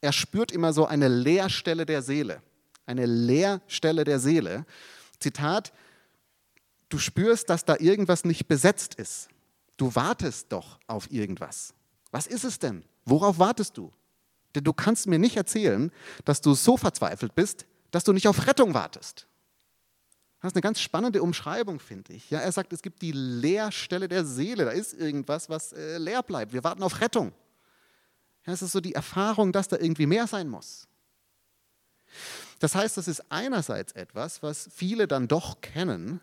er 0.00 0.12
spürt 0.12 0.52
immer 0.52 0.72
so 0.72 0.86
eine 0.86 1.08
Leerstelle 1.08 1.84
der 1.84 2.02
Seele. 2.02 2.42
Eine 2.86 3.06
Leerstelle 3.06 4.04
der 4.04 4.18
Seele. 4.18 4.64
Zitat, 5.18 5.72
du 6.88 6.98
spürst, 6.98 7.50
dass 7.50 7.64
da 7.64 7.76
irgendwas 7.78 8.24
nicht 8.24 8.48
besetzt 8.48 8.94
ist. 8.94 9.28
Du 9.80 9.94
wartest 9.94 10.52
doch 10.52 10.78
auf 10.86 11.10
irgendwas. 11.10 11.72
Was 12.10 12.26
ist 12.26 12.44
es 12.44 12.58
denn? 12.58 12.84
Worauf 13.06 13.38
wartest 13.38 13.78
du? 13.78 13.90
Denn 14.54 14.62
du 14.62 14.74
kannst 14.74 15.06
mir 15.06 15.18
nicht 15.18 15.38
erzählen, 15.38 15.90
dass 16.26 16.42
du 16.42 16.52
so 16.52 16.76
verzweifelt 16.76 17.34
bist, 17.34 17.64
dass 17.90 18.04
du 18.04 18.12
nicht 18.12 18.28
auf 18.28 18.46
Rettung 18.46 18.74
wartest. 18.74 19.26
Das 20.42 20.50
ist 20.50 20.56
eine 20.56 20.60
ganz 20.60 20.82
spannende 20.82 21.22
Umschreibung, 21.22 21.80
finde 21.80 22.12
ich. 22.12 22.28
Ja, 22.28 22.40
er 22.40 22.52
sagt, 22.52 22.74
es 22.74 22.82
gibt 22.82 23.00
die 23.00 23.12
Leerstelle 23.12 24.06
der 24.06 24.26
Seele. 24.26 24.66
Da 24.66 24.72
ist 24.72 24.92
irgendwas, 24.92 25.48
was 25.48 25.72
äh, 25.72 25.96
leer 25.96 26.22
bleibt. 26.22 26.52
Wir 26.52 26.62
warten 26.62 26.82
auf 26.82 27.00
Rettung. 27.00 27.32
Ja, 28.44 28.52
es 28.52 28.60
ist 28.60 28.72
so 28.72 28.82
die 28.82 28.94
Erfahrung, 28.94 29.50
dass 29.50 29.68
da 29.68 29.78
irgendwie 29.78 30.04
mehr 30.04 30.26
sein 30.26 30.50
muss. 30.50 30.88
Das 32.58 32.74
heißt, 32.74 32.98
das 32.98 33.08
ist 33.08 33.32
einerseits 33.32 33.92
etwas, 33.92 34.42
was 34.42 34.68
viele 34.74 35.08
dann 35.08 35.26
doch 35.26 35.62
kennen. 35.62 36.20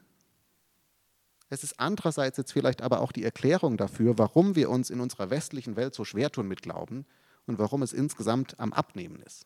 Es 1.50 1.64
ist 1.64 1.80
andererseits 1.80 2.38
jetzt 2.38 2.52
vielleicht 2.52 2.82
aber 2.82 3.02
auch 3.02 3.12
die 3.12 3.24
Erklärung 3.24 3.78
dafür, 3.78 4.18
warum 4.18 4.56
wir 4.56 4.70
uns 4.70 4.90
in 4.90 5.00
unserer 5.00 5.30
westlichen 5.30 5.76
Welt 5.76 5.96
so 5.96 6.04
schwer 6.04 6.32
tun 6.32 6.48
mit 6.48 6.62
Glauben 6.62 7.06
und 7.46 7.58
warum 7.58 7.82
es 7.82 7.94
insgesamt 7.94 8.60
am 8.60 8.74
Abnehmen 8.74 9.22
ist. 9.22 9.46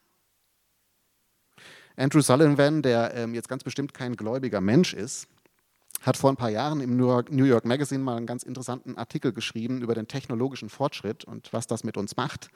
Andrew 1.95 2.21
Sullivan, 2.21 2.81
der 2.81 3.13
ähm, 3.13 3.35
jetzt 3.35 3.49
ganz 3.49 3.63
bestimmt 3.63 3.93
kein 3.93 4.15
gläubiger 4.15 4.61
Mensch 4.61 4.93
ist, 4.93 5.27
hat 6.01 6.17
vor 6.17 6.31
ein 6.31 6.37
paar 6.37 6.49
Jahren 6.49 6.81
im 6.81 6.97
New 6.97 7.07
York, 7.07 7.31
New 7.31 7.43
York 7.43 7.65
Magazine 7.65 8.03
mal 8.03 8.17
einen 8.17 8.25
ganz 8.25 8.43
interessanten 8.43 8.97
Artikel 8.97 9.33
geschrieben 9.33 9.81
über 9.81 9.93
den 9.93 10.07
technologischen 10.07 10.69
Fortschritt 10.69 11.25
und 11.25 11.53
was 11.53 11.67
das 11.67 11.83
mit 11.83 11.97
uns 11.97 12.17
macht. 12.17 12.49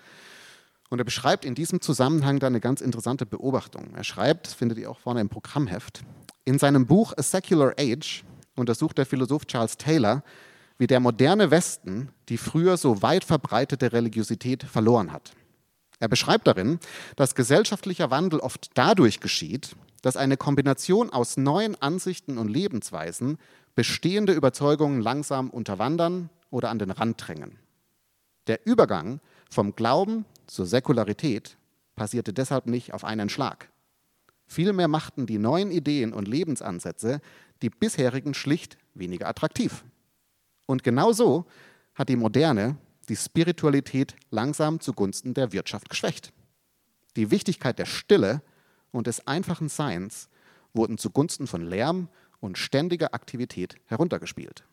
Und 0.90 1.00
er 1.00 1.06
beschreibt 1.06 1.46
in 1.46 1.54
diesem 1.54 1.82
Zusammenhang 1.82 2.40
dann 2.40 2.54
eine 2.54 2.62
ganz 2.62 2.82
interessante 2.82 3.26
Beobachtung. 3.26 3.94
Er 3.96 4.04
schreibt, 4.04 4.48
findet 4.48 4.80
ihr 4.80 4.90
auch 4.90 5.00
vorne 5.00 5.22
im 5.22 5.30
Programmheft, 5.30 6.04
in 6.46 6.58
seinem 6.58 6.88
Buch 6.88 7.14
A 7.18 7.22
Secular 7.22 7.74
Age 7.78 8.24
untersucht 8.56 8.98
der 8.98 9.06
Philosoph 9.06 9.46
Charles 9.46 9.78
Taylor, 9.78 10.24
wie 10.78 10.88
der 10.88 11.00
moderne 11.00 11.52
Westen 11.52 12.10
die 12.30 12.38
früher 12.38 12.78
so 12.78 13.02
weit 13.02 13.24
verbreitete 13.24 13.94
Religiosität 13.94 14.64
verloren 14.64 15.12
hat. 15.12 15.34
Er 16.00 16.10
beschreibt 16.10 16.48
darin, 16.48 16.80
dass 17.16 17.36
gesellschaftlicher 17.36 18.12
Wandel 18.12 18.40
oft 18.40 18.72
dadurch 18.74 19.20
geschieht, 19.22 19.76
dass 20.02 20.18
eine 20.18 20.38
Kombination 20.38 21.10
aus 21.10 21.38
neuen 21.38 21.82
Ansichten 21.82 22.38
und 22.38 22.50
Lebensweisen 22.50 23.38
bestehende 23.76 24.34
Überzeugungen 24.34 25.02
langsam 25.02 25.50
unterwandern 25.50 26.30
oder 26.50 26.70
an 26.70 26.80
den 26.80 26.92
Rand 26.92 27.26
drängen. 27.26 27.58
Der 28.48 28.66
Übergang 28.66 29.20
vom 29.50 29.76
Glauben 29.76 30.26
zur 30.48 30.66
Säkularität 30.66 31.58
passierte 31.96 32.34
deshalb 32.34 32.68
nicht 32.68 32.94
auf 32.94 33.04
einen 33.04 33.30
Schlag. 33.30 33.70
Vielmehr 34.48 34.88
machten 34.88 35.26
die 35.26 35.38
neuen 35.38 35.72
Ideen 35.72 36.14
und 36.14 36.28
Lebensansätze 36.28 37.22
die 37.62 37.70
bisherigen 37.70 38.34
schlicht 38.34 38.78
weniger 38.94 39.28
attraktiv. 39.28 39.84
Und 40.66 40.84
genau 40.84 41.12
so 41.14 41.46
hat 41.94 42.10
die 42.10 42.16
Moderne 42.16 42.78
die 43.10 43.16
Spiritualität 43.16 44.16
langsam 44.30 44.80
zugunsten 44.80 45.34
der 45.34 45.52
Wirtschaft 45.52 45.90
geschwächt. 45.90 46.34
Die 47.16 47.32
Wichtigkeit 47.32 47.80
der 47.80 47.86
Stille 47.86 48.42
und 48.92 49.08
des 49.08 49.26
einfachen 49.28 49.70
Seins 49.70 50.30
wurden 50.74 50.98
zugunsten 50.98 51.48
von 51.48 51.62
Lärm 51.62 52.10
und 52.40 52.58
ständiger 52.58 53.14
Aktivität 53.14 53.76
heruntergespielt. 53.86 54.64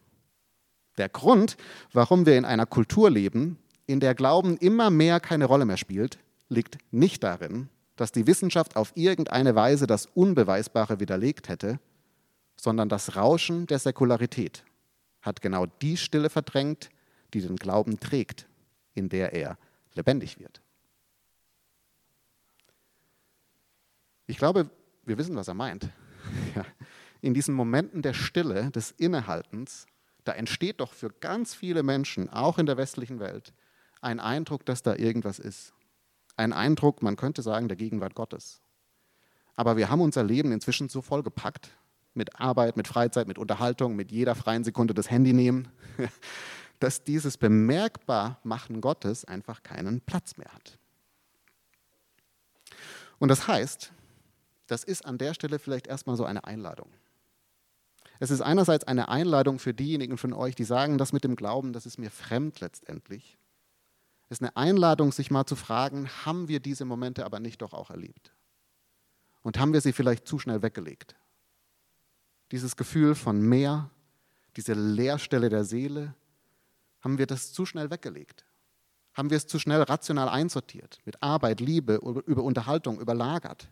Der 0.98 1.08
Grund, 1.08 1.56
warum 1.92 2.26
wir 2.26 2.36
in 2.36 2.44
einer 2.44 2.66
Kultur 2.66 3.10
leben, 3.10 3.58
in 3.86 4.00
der 4.00 4.14
Glauben 4.14 4.56
immer 4.58 4.90
mehr 4.90 5.20
keine 5.20 5.46
Rolle 5.46 5.64
mehr 5.64 5.76
spielt, 5.76 6.18
liegt 6.48 6.78
nicht 6.90 7.22
darin, 7.22 7.68
dass 8.02 8.10
die 8.10 8.26
Wissenschaft 8.26 8.74
auf 8.74 8.90
irgendeine 8.96 9.54
Weise 9.54 9.86
das 9.86 10.06
Unbeweisbare 10.06 10.98
widerlegt 10.98 11.48
hätte, 11.48 11.78
sondern 12.56 12.88
das 12.88 13.14
Rauschen 13.14 13.68
der 13.68 13.78
Säkularität 13.78 14.64
hat 15.20 15.40
genau 15.40 15.66
die 15.66 15.96
Stille 15.96 16.28
verdrängt, 16.28 16.90
die 17.32 17.40
den 17.40 17.54
Glauben 17.54 18.00
trägt, 18.00 18.48
in 18.94 19.08
der 19.08 19.34
er 19.34 19.56
lebendig 19.94 20.40
wird. 20.40 20.62
Ich 24.26 24.36
glaube, 24.36 24.68
wir 25.04 25.16
wissen, 25.16 25.36
was 25.36 25.46
er 25.46 25.54
meint. 25.54 25.88
In 27.20 27.34
diesen 27.34 27.54
Momenten 27.54 28.02
der 28.02 28.14
Stille, 28.14 28.72
des 28.72 28.90
Innehaltens, 28.90 29.86
da 30.24 30.32
entsteht 30.32 30.80
doch 30.80 30.92
für 30.92 31.10
ganz 31.10 31.54
viele 31.54 31.84
Menschen, 31.84 32.28
auch 32.30 32.58
in 32.58 32.66
der 32.66 32.76
westlichen 32.76 33.20
Welt, 33.20 33.52
ein 34.00 34.18
Eindruck, 34.18 34.66
dass 34.66 34.82
da 34.82 34.96
irgendwas 34.96 35.38
ist. 35.38 35.72
Ein 36.36 36.52
Eindruck, 36.52 37.02
man 37.02 37.16
könnte 37.16 37.42
sagen, 37.42 37.68
der 37.68 37.76
Gegenwart 37.76 38.14
Gottes. 38.14 38.60
Aber 39.54 39.76
wir 39.76 39.90
haben 39.90 40.00
unser 40.00 40.22
Leben 40.22 40.52
inzwischen 40.52 40.88
so 40.88 41.02
vollgepackt 41.02 41.70
mit 42.14 42.40
Arbeit, 42.40 42.76
mit 42.76 42.88
Freizeit, 42.88 43.28
mit 43.28 43.38
Unterhaltung, 43.38 43.96
mit 43.96 44.10
jeder 44.10 44.34
freien 44.34 44.64
Sekunde 44.64 44.94
das 44.94 45.10
Handy 45.10 45.32
nehmen, 45.32 45.68
dass 46.78 47.04
dieses 47.04 47.36
Bemerkbarmachen 47.36 48.80
Gottes 48.80 49.24
einfach 49.24 49.62
keinen 49.62 50.00
Platz 50.00 50.36
mehr 50.36 50.52
hat. 50.52 50.78
Und 53.18 53.28
das 53.28 53.46
heißt, 53.46 53.92
das 54.66 54.84
ist 54.84 55.04
an 55.06 55.18
der 55.18 55.34
Stelle 55.34 55.58
vielleicht 55.58 55.86
erstmal 55.86 56.16
so 56.16 56.24
eine 56.24 56.44
Einladung. 56.44 56.88
Es 58.18 58.30
ist 58.30 58.40
einerseits 58.40 58.84
eine 58.84 59.08
Einladung 59.08 59.58
für 59.58 59.74
diejenigen 59.74 60.16
von 60.16 60.32
euch, 60.32 60.54
die 60.54 60.64
sagen, 60.64 60.98
das 60.98 61.12
mit 61.12 61.24
dem 61.24 61.36
Glauben, 61.36 61.72
das 61.72 61.86
ist 61.86 61.98
mir 61.98 62.10
fremd 62.10 62.60
letztendlich. 62.60 63.36
Ist 64.32 64.42
eine 64.42 64.56
Einladung, 64.56 65.12
sich 65.12 65.30
mal 65.30 65.46
zu 65.46 65.56
fragen, 65.56 66.08
haben 66.24 66.48
wir 66.48 66.60
diese 66.60 66.84
Momente 66.84 67.24
aber 67.24 67.38
nicht 67.38 67.62
doch 67.62 67.72
auch 67.72 67.90
erlebt? 67.90 68.32
Und 69.42 69.58
haben 69.58 69.72
wir 69.72 69.80
sie 69.80 69.92
vielleicht 69.92 70.26
zu 70.26 70.38
schnell 70.38 70.62
weggelegt? 70.62 71.16
dieses 72.52 72.76
Gefühl 72.76 73.14
von 73.14 73.40
mehr, 73.40 73.90
diese 74.56 74.74
Leerstelle 74.74 75.48
der 75.48 75.64
Seele, 75.64 76.14
haben 77.00 77.18
wir 77.18 77.26
das 77.26 77.52
zu 77.52 77.66
schnell 77.66 77.90
weggelegt. 77.90 78.44
Haben 79.14 79.30
wir 79.30 79.38
es 79.38 79.46
zu 79.46 79.58
schnell 79.58 79.82
rational 79.82 80.28
einsortiert, 80.28 81.00
mit 81.04 81.22
Arbeit, 81.22 81.60
Liebe, 81.60 81.96
über 82.26 82.42
Unterhaltung 82.44 83.00
überlagert. 83.00 83.70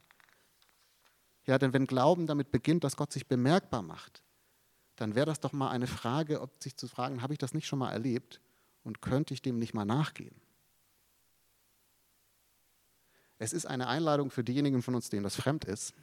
Ja, 1.45 1.59
denn 1.59 1.73
wenn 1.73 1.87
Glauben 1.87 2.27
damit 2.27 2.51
beginnt, 2.51 2.83
dass 2.83 2.97
Gott 2.97 3.13
sich 3.13 3.27
bemerkbar 3.27 3.83
macht, 3.83 4.23
dann 4.97 5.15
wäre 5.15 5.27
das 5.27 5.41
doch 5.41 5.53
mal 5.53 5.71
eine 5.71 5.87
Frage, 5.87 6.41
ob 6.41 6.63
sich 6.63 6.77
zu 6.77 6.89
fragen, 6.89 7.23
habe 7.23 7.35
ich 7.35 7.39
das 7.39 7.55
nicht 7.55 7.67
schon 7.67 7.79
mal 7.79 7.93
erlebt 7.93 8.41
und 8.83 9.03
könnte 9.03 9.35
ich 9.35 9.43
dem 9.43 9.59
nicht 9.59 9.75
mal 9.75 9.85
nachgehen? 9.85 10.35
Es 13.43 13.55
ist 13.55 13.65
eine 13.65 13.89
Einladung 13.89 14.31
für 14.31 14.45
diejenigen 14.45 14.83
von 14.83 14.95
uns, 14.95 15.09
denen 15.09 15.23
das 15.23 15.35
fremd 15.35 15.65
ist. 15.65 15.95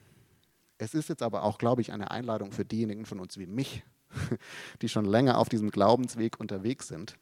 Es 0.79 0.95
ist 0.95 1.07
jetzt 1.07 1.21
aber 1.21 1.43
auch, 1.43 1.59
glaube 1.59 1.81
ich, 1.81 1.93
eine 1.93 2.09
Einladung 2.09 2.51
für 2.51 2.65
diejenigen 2.65 3.05
von 3.05 3.19
uns 3.19 3.37
wie 3.37 3.45
mich, 3.45 3.83
die 4.81 4.89
schon 4.89 5.05
länger 5.05 5.37
auf 5.37 5.47
diesem 5.47 5.69
Glaubensweg 5.69 6.39
unterwegs 6.39 6.87
sind 6.87 7.15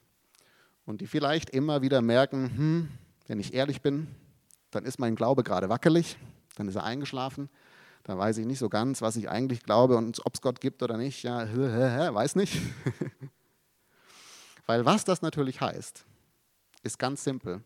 und 0.86 1.02
die 1.02 1.08
vielleicht 1.08 1.50
immer 1.50 1.82
wieder 1.82 2.02
merken, 2.02 2.50
hm, 2.56 2.88
wenn 3.28 3.42
ich 3.42 3.54
ehrlich 3.54 3.82
bin, 3.82 4.08
dann 4.72 4.86
ist 4.86 5.00
mein 5.00 5.18
Glaube 5.18 5.44
gerade 5.44 5.68
wackelig, 5.68 6.16
dann 6.56 6.70
ist 6.70 6.76
er 6.76 6.86
eingeschlafen, 6.86 7.50
dann 8.04 8.18
weiß 8.18 8.38
ich 8.38 8.46
nicht 8.46 8.60
so 8.60 8.70
ganz, 8.70 9.02
was 9.02 9.18
ich 9.18 9.30
eigentlich 9.30 9.64
glaube 9.64 9.98
und 9.98 10.26
ob 10.26 10.36
es 10.36 10.42
Gott 10.42 10.62
gibt 10.62 10.82
oder 10.82 10.96
nicht, 10.96 11.24
ja, 11.24 11.46
weiß 12.14 12.36
nicht. 12.36 12.58
Weil 14.66 14.86
was 14.86 15.04
das 15.04 15.22
natürlich 15.22 15.60
heißt, 15.60 16.06
ist 16.84 17.00
ganz 17.00 17.26
simpel, 17.26 17.64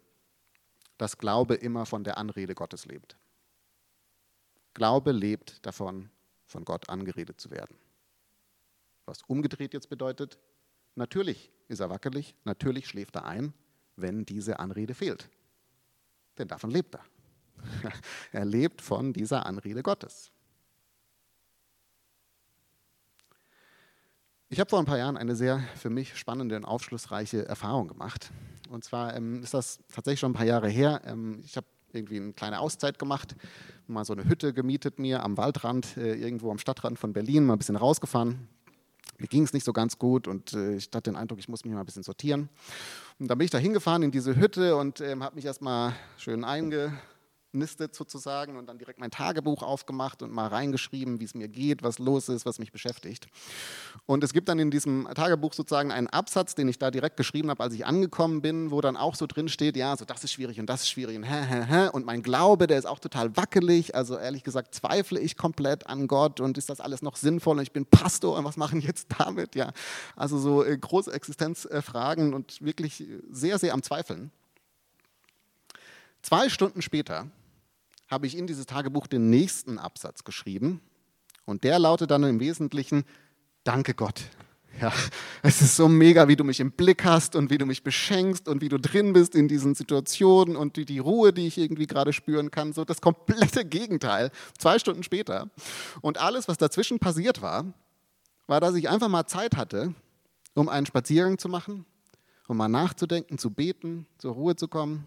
dass 0.99 1.17
Glaube 1.17 1.55
immer 1.55 1.85
von 1.85 2.03
der 2.03 2.17
Anrede 2.17 2.53
Gottes 2.53 2.85
lebt. 2.85 3.15
Glaube 4.73 5.13
lebt 5.13 5.65
davon, 5.65 6.09
von 6.45 6.65
Gott 6.65 6.89
angeredet 6.89 7.39
zu 7.39 7.49
werden. 7.51 7.77
Was 9.05 9.21
umgedreht 9.23 9.73
jetzt 9.73 9.89
bedeutet, 9.89 10.37
natürlich 10.95 11.51
ist 11.69 11.79
er 11.79 11.89
wackelig, 11.89 12.35
natürlich 12.43 12.87
schläft 12.87 13.15
er 13.15 13.25
ein, 13.25 13.53
wenn 13.95 14.25
diese 14.25 14.59
Anrede 14.59 14.93
fehlt. 14.93 15.29
Denn 16.37 16.49
davon 16.49 16.69
lebt 16.69 16.95
er. 16.95 17.03
Er 18.31 18.45
lebt 18.45 18.81
von 18.81 19.11
dieser 19.11 19.45
Anrede 19.45 19.83
Gottes. 19.83 20.31
Ich 24.49 24.59
habe 24.59 24.69
vor 24.69 24.79
ein 24.79 24.85
paar 24.85 24.97
Jahren 24.97 25.17
eine 25.17 25.35
sehr 25.35 25.59
für 25.75 25.89
mich 25.89 26.17
spannende 26.17 26.55
und 26.55 26.65
aufschlussreiche 26.65 27.45
Erfahrung 27.45 27.87
gemacht. 27.87 28.31
Und 28.69 28.83
zwar 28.83 29.15
ähm, 29.15 29.41
ist 29.43 29.53
das 29.53 29.79
tatsächlich 29.93 30.19
schon 30.19 30.31
ein 30.31 30.35
paar 30.35 30.45
Jahre 30.45 30.69
her. 30.69 31.01
Ähm, 31.05 31.41
ich 31.43 31.57
habe 31.57 31.67
irgendwie 31.91 32.17
eine 32.17 32.33
kleine 32.33 32.59
Auszeit 32.59 32.99
gemacht, 32.99 33.35
mal 33.87 34.05
so 34.05 34.13
eine 34.13 34.25
Hütte 34.25 34.53
gemietet 34.53 34.99
mir 34.99 35.23
am 35.23 35.37
Waldrand, 35.37 35.97
äh, 35.97 36.13
irgendwo 36.15 36.51
am 36.51 36.59
Stadtrand 36.59 36.99
von 36.99 37.13
Berlin, 37.13 37.45
mal 37.45 37.53
ein 37.53 37.59
bisschen 37.59 37.75
rausgefahren. 37.75 38.47
Mir 39.17 39.27
ging 39.27 39.43
es 39.43 39.53
nicht 39.53 39.65
so 39.65 39.73
ganz 39.73 39.97
gut 39.97 40.27
und 40.27 40.53
äh, 40.53 40.75
ich 40.75 40.85
hatte 40.93 41.11
den 41.11 41.15
Eindruck, 41.15 41.39
ich 41.39 41.49
muss 41.49 41.65
mich 41.65 41.73
mal 41.73 41.81
ein 41.81 41.85
bisschen 41.85 42.03
sortieren. 42.03 42.47
Und 43.17 43.27
dann 43.27 43.37
bin 43.37 43.45
ich 43.45 43.51
da 43.51 43.57
hingefahren 43.57 44.03
in 44.03 44.11
diese 44.11 44.35
Hütte 44.35 44.75
und 44.75 45.01
ähm, 45.01 45.23
habe 45.23 45.35
mich 45.35 45.45
erstmal 45.45 45.93
schön 46.17 46.43
einge 46.43 46.93
nistet 47.51 47.95
sozusagen 47.95 48.57
und 48.57 48.67
dann 48.67 48.77
direkt 48.77 48.99
mein 48.99 49.11
Tagebuch 49.11 49.63
aufgemacht 49.63 50.21
und 50.21 50.31
mal 50.31 50.47
reingeschrieben, 50.47 51.19
wie 51.19 51.23
es 51.23 51.33
mir 51.33 51.47
geht, 51.47 51.83
was 51.83 51.99
los 51.99 52.29
ist, 52.29 52.45
was 52.45 52.59
mich 52.59 52.71
beschäftigt. 52.71 53.27
Und 54.05 54.23
es 54.23 54.33
gibt 54.33 54.49
dann 54.49 54.59
in 54.59 54.71
diesem 54.71 55.07
Tagebuch 55.15 55.53
sozusagen 55.53 55.91
einen 55.91 56.07
Absatz, 56.07 56.55
den 56.55 56.67
ich 56.67 56.77
da 56.77 56.91
direkt 56.91 57.17
geschrieben 57.17 57.49
habe, 57.49 57.63
als 57.63 57.73
ich 57.73 57.85
angekommen 57.85 58.41
bin, 58.41 58.71
wo 58.71 58.81
dann 58.81 58.97
auch 58.97 59.15
so 59.15 59.25
drin 59.25 59.49
steht, 59.49 59.75
ja, 59.75 59.95
so 59.97 60.05
das 60.05 60.23
ist 60.23 60.33
schwierig 60.33 60.59
und 60.59 60.67
das 60.67 60.81
ist 60.81 60.89
schwierig 60.89 61.17
und 61.17 61.23
hä, 61.23 61.45
hä, 61.47 61.65
hä. 61.67 61.89
Und 61.91 62.05
mein 62.05 62.21
Glaube, 62.21 62.67
der 62.67 62.77
ist 62.77 62.85
auch 62.85 62.99
total 62.99 63.35
wackelig. 63.35 63.95
Also 63.95 64.17
ehrlich 64.17 64.43
gesagt 64.43 64.75
zweifle 64.75 65.19
ich 65.19 65.35
komplett 65.35 65.87
an 65.87 66.07
Gott 66.07 66.39
und 66.39 66.57
ist 66.57 66.69
das 66.69 66.79
alles 66.79 67.01
noch 67.01 67.15
sinnvoll 67.15 67.57
und 67.57 67.63
ich 67.63 67.71
bin 67.71 67.85
Pastor 67.85 68.37
und 68.37 68.45
was 68.45 68.57
machen 68.57 68.81
jetzt 68.81 69.07
damit? 69.17 69.55
Ja, 69.55 69.71
also 70.15 70.37
so 70.37 70.63
äh, 70.63 70.77
große 70.77 71.11
Existenzfragen 71.11 72.33
und 72.33 72.61
wirklich 72.61 73.03
sehr, 73.31 73.57
sehr 73.57 73.73
am 73.73 73.81
Zweifeln. 73.81 74.31
Zwei 76.21 76.49
Stunden 76.49 76.81
später 76.81 77.27
habe 78.09 78.27
ich 78.27 78.37
in 78.37 78.47
dieses 78.47 78.65
Tagebuch 78.65 79.07
den 79.07 79.29
nächsten 79.29 79.77
Absatz 79.77 80.23
geschrieben. 80.23 80.81
Und 81.45 81.63
der 81.63 81.79
lautet 81.79 82.11
dann 82.11 82.23
im 82.23 82.39
Wesentlichen, 82.39 83.05
danke 83.63 83.93
Gott. 83.93 84.21
Ja, 84.81 84.91
es 85.43 85.61
ist 85.61 85.75
so 85.75 85.87
mega, 85.87 86.27
wie 86.27 86.35
du 86.35 86.43
mich 86.43 86.59
im 86.59 86.71
Blick 86.71 87.03
hast 87.03 87.35
und 87.35 87.49
wie 87.49 87.57
du 87.57 87.65
mich 87.65 87.83
beschenkst 87.83 88.47
und 88.47 88.61
wie 88.61 88.69
du 88.69 88.79
drin 88.79 89.13
bist 89.13 89.35
in 89.35 89.47
diesen 89.47 89.75
Situationen 89.75 90.55
und 90.55 90.75
die, 90.75 90.85
die 90.85 90.99
Ruhe, 90.99 91.33
die 91.33 91.47
ich 91.47 91.57
irgendwie 91.57 91.87
gerade 91.87 92.13
spüren 92.13 92.51
kann. 92.51 92.73
So 92.73 92.85
das 92.85 93.01
komplette 93.01 93.65
Gegenteil. 93.65 94.31
Zwei 94.57 94.79
Stunden 94.79 95.03
später. 95.03 95.49
Und 96.01 96.19
alles, 96.19 96.47
was 96.47 96.57
dazwischen 96.57 96.99
passiert 96.99 97.41
war, 97.41 97.65
war, 98.47 98.59
dass 98.59 98.75
ich 98.75 98.89
einfach 98.89 99.09
mal 99.09 99.27
Zeit 99.27 99.55
hatte, 99.55 99.93
um 100.55 100.69
einen 100.69 100.85
Spaziergang 100.85 101.37
zu 101.37 101.49
machen, 101.49 101.85
um 102.47 102.57
mal 102.57 102.67
nachzudenken, 102.67 103.37
zu 103.37 103.51
beten, 103.51 104.07
zur 104.17 104.33
Ruhe 104.33 104.55
zu 104.55 104.67
kommen, 104.67 105.05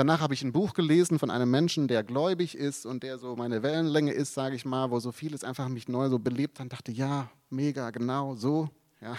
Danach 0.00 0.20
habe 0.22 0.32
ich 0.32 0.42
ein 0.42 0.52
Buch 0.52 0.72
gelesen 0.72 1.18
von 1.18 1.30
einem 1.30 1.50
Menschen, 1.50 1.86
der 1.86 2.02
gläubig 2.02 2.54
ist 2.54 2.86
und 2.86 3.02
der 3.02 3.18
so 3.18 3.36
meine 3.36 3.62
Wellenlänge 3.62 4.12
ist, 4.12 4.32
sage 4.32 4.56
ich 4.56 4.64
mal, 4.64 4.90
wo 4.90 4.98
so 4.98 5.12
vieles 5.12 5.44
einfach 5.44 5.68
mich 5.68 5.88
neu 5.88 6.08
so 6.08 6.18
belebt 6.18 6.58
hat 6.58 6.64
und 6.64 6.72
dachte, 6.72 6.90
ja, 6.90 7.30
mega, 7.50 7.90
genau 7.90 8.34
so. 8.34 8.70
Ja. 9.02 9.14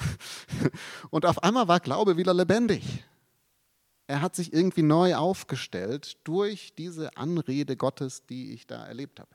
Und 1.12 1.28
auf 1.28 1.44
einmal 1.44 1.67
war 1.67 1.80
Glaube 1.82 2.17
wieder 2.17 2.34
lebendig. 2.34 3.06
Er 4.08 4.22
hat 4.22 4.36
sich 4.36 4.54
irgendwie 4.54 4.82
neu 4.82 5.13
aufgestellt 5.13 6.17
durch 6.24 6.74
diese 6.74 7.15
Anrede 7.15 7.78
Gottes, 7.78 8.26
die 8.26 8.52
ich 8.52 8.65
da 8.65 8.84
erlebt 8.84 9.20
habe. 9.20 9.30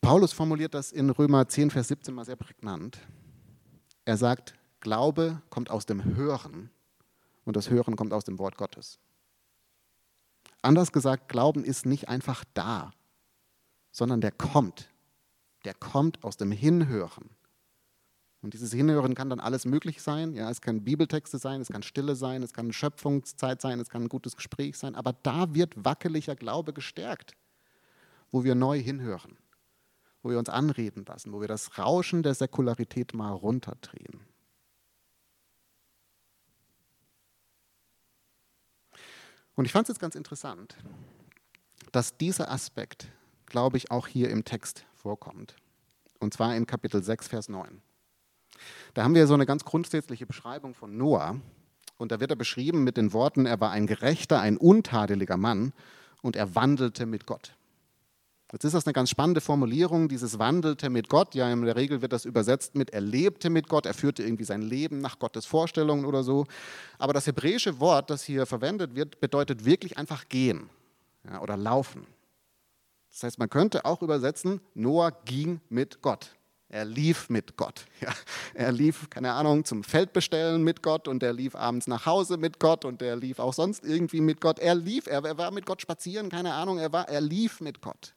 Paulus 0.00 0.32
formuliert 0.32 0.72
das 0.72 0.90
in 0.90 1.10
Römer 1.10 1.46
10, 1.46 1.70
Vers 1.70 1.88
17 1.88 2.14
mal 2.14 2.24
sehr 2.24 2.36
prägnant. 2.36 2.98
Er 4.06 4.16
sagt, 4.16 4.54
Glaube 4.80 5.42
kommt 5.50 5.68
aus 5.68 5.84
dem 5.84 6.02
Hören 6.16 6.70
und 7.44 7.56
das 7.56 7.70
Hören 7.70 7.96
kommt 7.96 8.12
aus 8.12 8.24
dem 8.24 8.38
Wort 8.38 8.56
Gottes. 8.56 8.98
Anders 10.62 10.92
gesagt, 10.92 11.28
Glauben 11.28 11.64
ist 11.64 11.84
nicht 11.84 12.08
einfach 12.08 12.44
da, 12.54 12.92
sondern 13.92 14.20
der 14.20 14.32
kommt. 14.32 14.90
Der 15.64 15.74
kommt 15.74 16.24
aus 16.24 16.36
dem 16.36 16.52
Hinhören. 16.52 17.30
Und 18.44 18.52
dieses 18.52 18.72
Hinhören 18.72 19.14
kann 19.14 19.30
dann 19.30 19.40
alles 19.40 19.64
möglich 19.64 20.02
sein. 20.02 20.34
Ja, 20.34 20.50
es 20.50 20.60
kann 20.60 20.84
Bibeltexte 20.84 21.38
sein, 21.38 21.62
es 21.62 21.68
kann 21.68 21.82
Stille 21.82 22.14
sein, 22.14 22.42
es 22.42 22.52
kann 22.52 22.72
Schöpfungszeit 22.72 23.62
sein, 23.62 23.80
es 23.80 23.88
kann 23.88 24.02
ein 24.02 24.08
gutes 24.10 24.36
Gespräch 24.36 24.76
sein. 24.76 24.94
Aber 24.94 25.14
da 25.22 25.54
wird 25.54 25.82
wackeliger 25.82 26.36
Glaube 26.36 26.74
gestärkt, 26.74 27.32
wo 28.30 28.44
wir 28.44 28.54
neu 28.54 28.78
hinhören, 28.78 29.38
wo 30.22 30.28
wir 30.28 30.38
uns 30.38 30.50
anreden 30.50 31.06
lassen, 31.06 31.32
wo 31.32 31.40
wir 31.40 31.48
das 31.48 31.78
Rauschen 31.78 32.22
der 32.22 32.34
Säkularität 32.34 33.14
mal 33.14 33.32
runterdrehen. 33.32 34.20
Und 39.56 39.66
ich 39.66 39.72
fand 39.72 39.88
es 39.88 39.94
jetzt 39.94 40.00
ganz 40.00 40.14
interessant, 40.14 40.76
dass 41.92 42.16
dieser 42.16 42.50
Aspekt, 42.50 43.08
glaube 43.46 43.76
ich, 43.76 43.90
auch 43.90 44.08
hier 44.08 44.30
im 44.30 44.44
Text 44.44 44.84
vorkommt. 44.94 45.54
Und 46.18 46.34
zwar 46.34 46.56
in 46.56 46.66
Kapitel 46.66 47.02
6, 47.02 47.28
Vers 47.28 47.48
9. 47.48 47.82
Da 48.94 49.04
haben 49.04 49.14
wir 49.14 49.26
so 49.26 49.34
eine 49.34 49.46
ganz 49.46 49.64
grundsätzliche 49.64 50.26
Beschreibung 50.26 50.74
von 50.74 50.96
Noah. 50.96 51.40
Und 51.96 52.10
da 52.10 52.20
wird 52.20 52.30
er 52.30 52.36
beschrieben 52.36 52.82
mit 52.82 52.96
den 52.96 53.12
Worten, 53.12 53.46
er 53.46 53.60
war 53.60 53.70
ein 53.70 53.86
gerechter, 53.86 54.40
ein 54.40 54.56
untadeliger 54.56 55.36
Mann 55.36 55.72
und 56.22 56.34
er 56.34 56.54
wandelte 56.54 57.06
mit 57.06 57.26
Gott. 57.26 57.54
Jetzt 58.54 58.62
ist 58.62 58.74
das 58.74 58.86
eine 58.86 58.92
ganz 58.92 59.10
spannende 59.10 59.40
Formulierung, 59.40 60.08
dieses 60.08 60.38
wandelte 60.38 60.88
mit 60.88 61.08
Gott. 61.08 61.34
Ja, 61.34 61.52
in 61.52 61.62
der 61.62 61.74
Regel 61.74 62.02
wird 62.02 62.12
das 62.12 62.24
übersetzt 62.24 62.76
mit 62.76 62.90
er 62.90 63.00
lebte 63.00 63.50
mit 63.50 63.68
Gott, 63.68 63.84
er 63.84 63.94
führte 63.94 64.22
irgendwie 64.22 64.44
sein 64.44 64.62
Leben 64.62 65.00
nach 65.00 65.18
Gottes 65.18 65.44
Vorstellungen 65.44 66.04
oder 66.04 66.22
so. 66.22 66.46
Aber 66.96 67.12
das 67.12 67.26
hebräische 67.26 67.80
Wort, 67.80 68.10
das 68.10 68.22
hier 68.22 68.46
verwendet 68.46 68.94
wird, 68.94 69.20
bedeutet 69.20 69.64
wirklich 69.64 69.98
einfach 69.98 70.28
gehen 70.28 70.70
ja, 71.28 71.42
oder 71.42 71.56
laufen. 71.56 72.06
Das 73.10 73.24
heißt, 73.24 73.40
man 73.40 73.50
könnte 73.50 73.84
auch 73.84 74.02
übersetzen, 74.02 74.60
Noah 74.74 75.10
ging 75.24 75.60
mit 75.68 76.00
Gott. 76.00 76.36
Er 76.68 76.84
lief 76.84 77.28
mit 77.30 77.56
Gott. 77.56 77.86
Ja, 78.00 78.12
er 78.54 78.70
lief, 78.70 79.10
keine 79.10 79.32
Ahnung, 79.32 79.64
zum 79.64 79.82
Feldbestellen 79.82 80.62
mit 80.62 80.80
Gott 80.80 81.08
und 81.08 81.24
er 81.24 81.32
lief 81.32 81.56
abends 81.56 81.88
nach 81.88 82.06
Hause 82.06 82.36
mit 82.36 82.60
Gott 82.60 82.84
und 82.84 83.02
er 83.02 83.16
lief 83.16 83.40
auch 83.40 83.52
sonst 83.52 83.84
irgendwie 83.84 84.20
mit 84.20 84.40
Gott. 84.40 84.60
Er 84.60 84.76
lief, 84.76 85.08
er, 85.08 85.24
er 85.24 85.38
war 85.38 85.50
mit 85.50 85.66
Gott 85.66 85.82
spazieren, 85.82 86.28
keine 86.28 86.54
Ahnung, 86.54 86.78
er, 86.78 86.92
war, 86.92 87.08
er 87.08 87.20
lief 87.20 87.60
mit 87.60 87.80
Gott. 87.80 88.13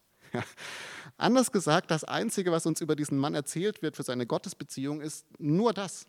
Anders 1.17 1.51
gesagt, 1.51 1.91
das 1.91 2.03
Einzige, 2.03 2.51
was 2.51 2.65
uns 2.65 2.81
über 2.81 2.95
diesen 2.95 3.17
Mann 3.17 3.33
erzählt 3.33 3.81
wird 3.81 3.95
für 3.95 4.03
seine 4.03 4.27
Gottesbeziehung, 4.27 5.01
ist 5.01 5.25
nur 5.39 5.73
das. 5.73 6.07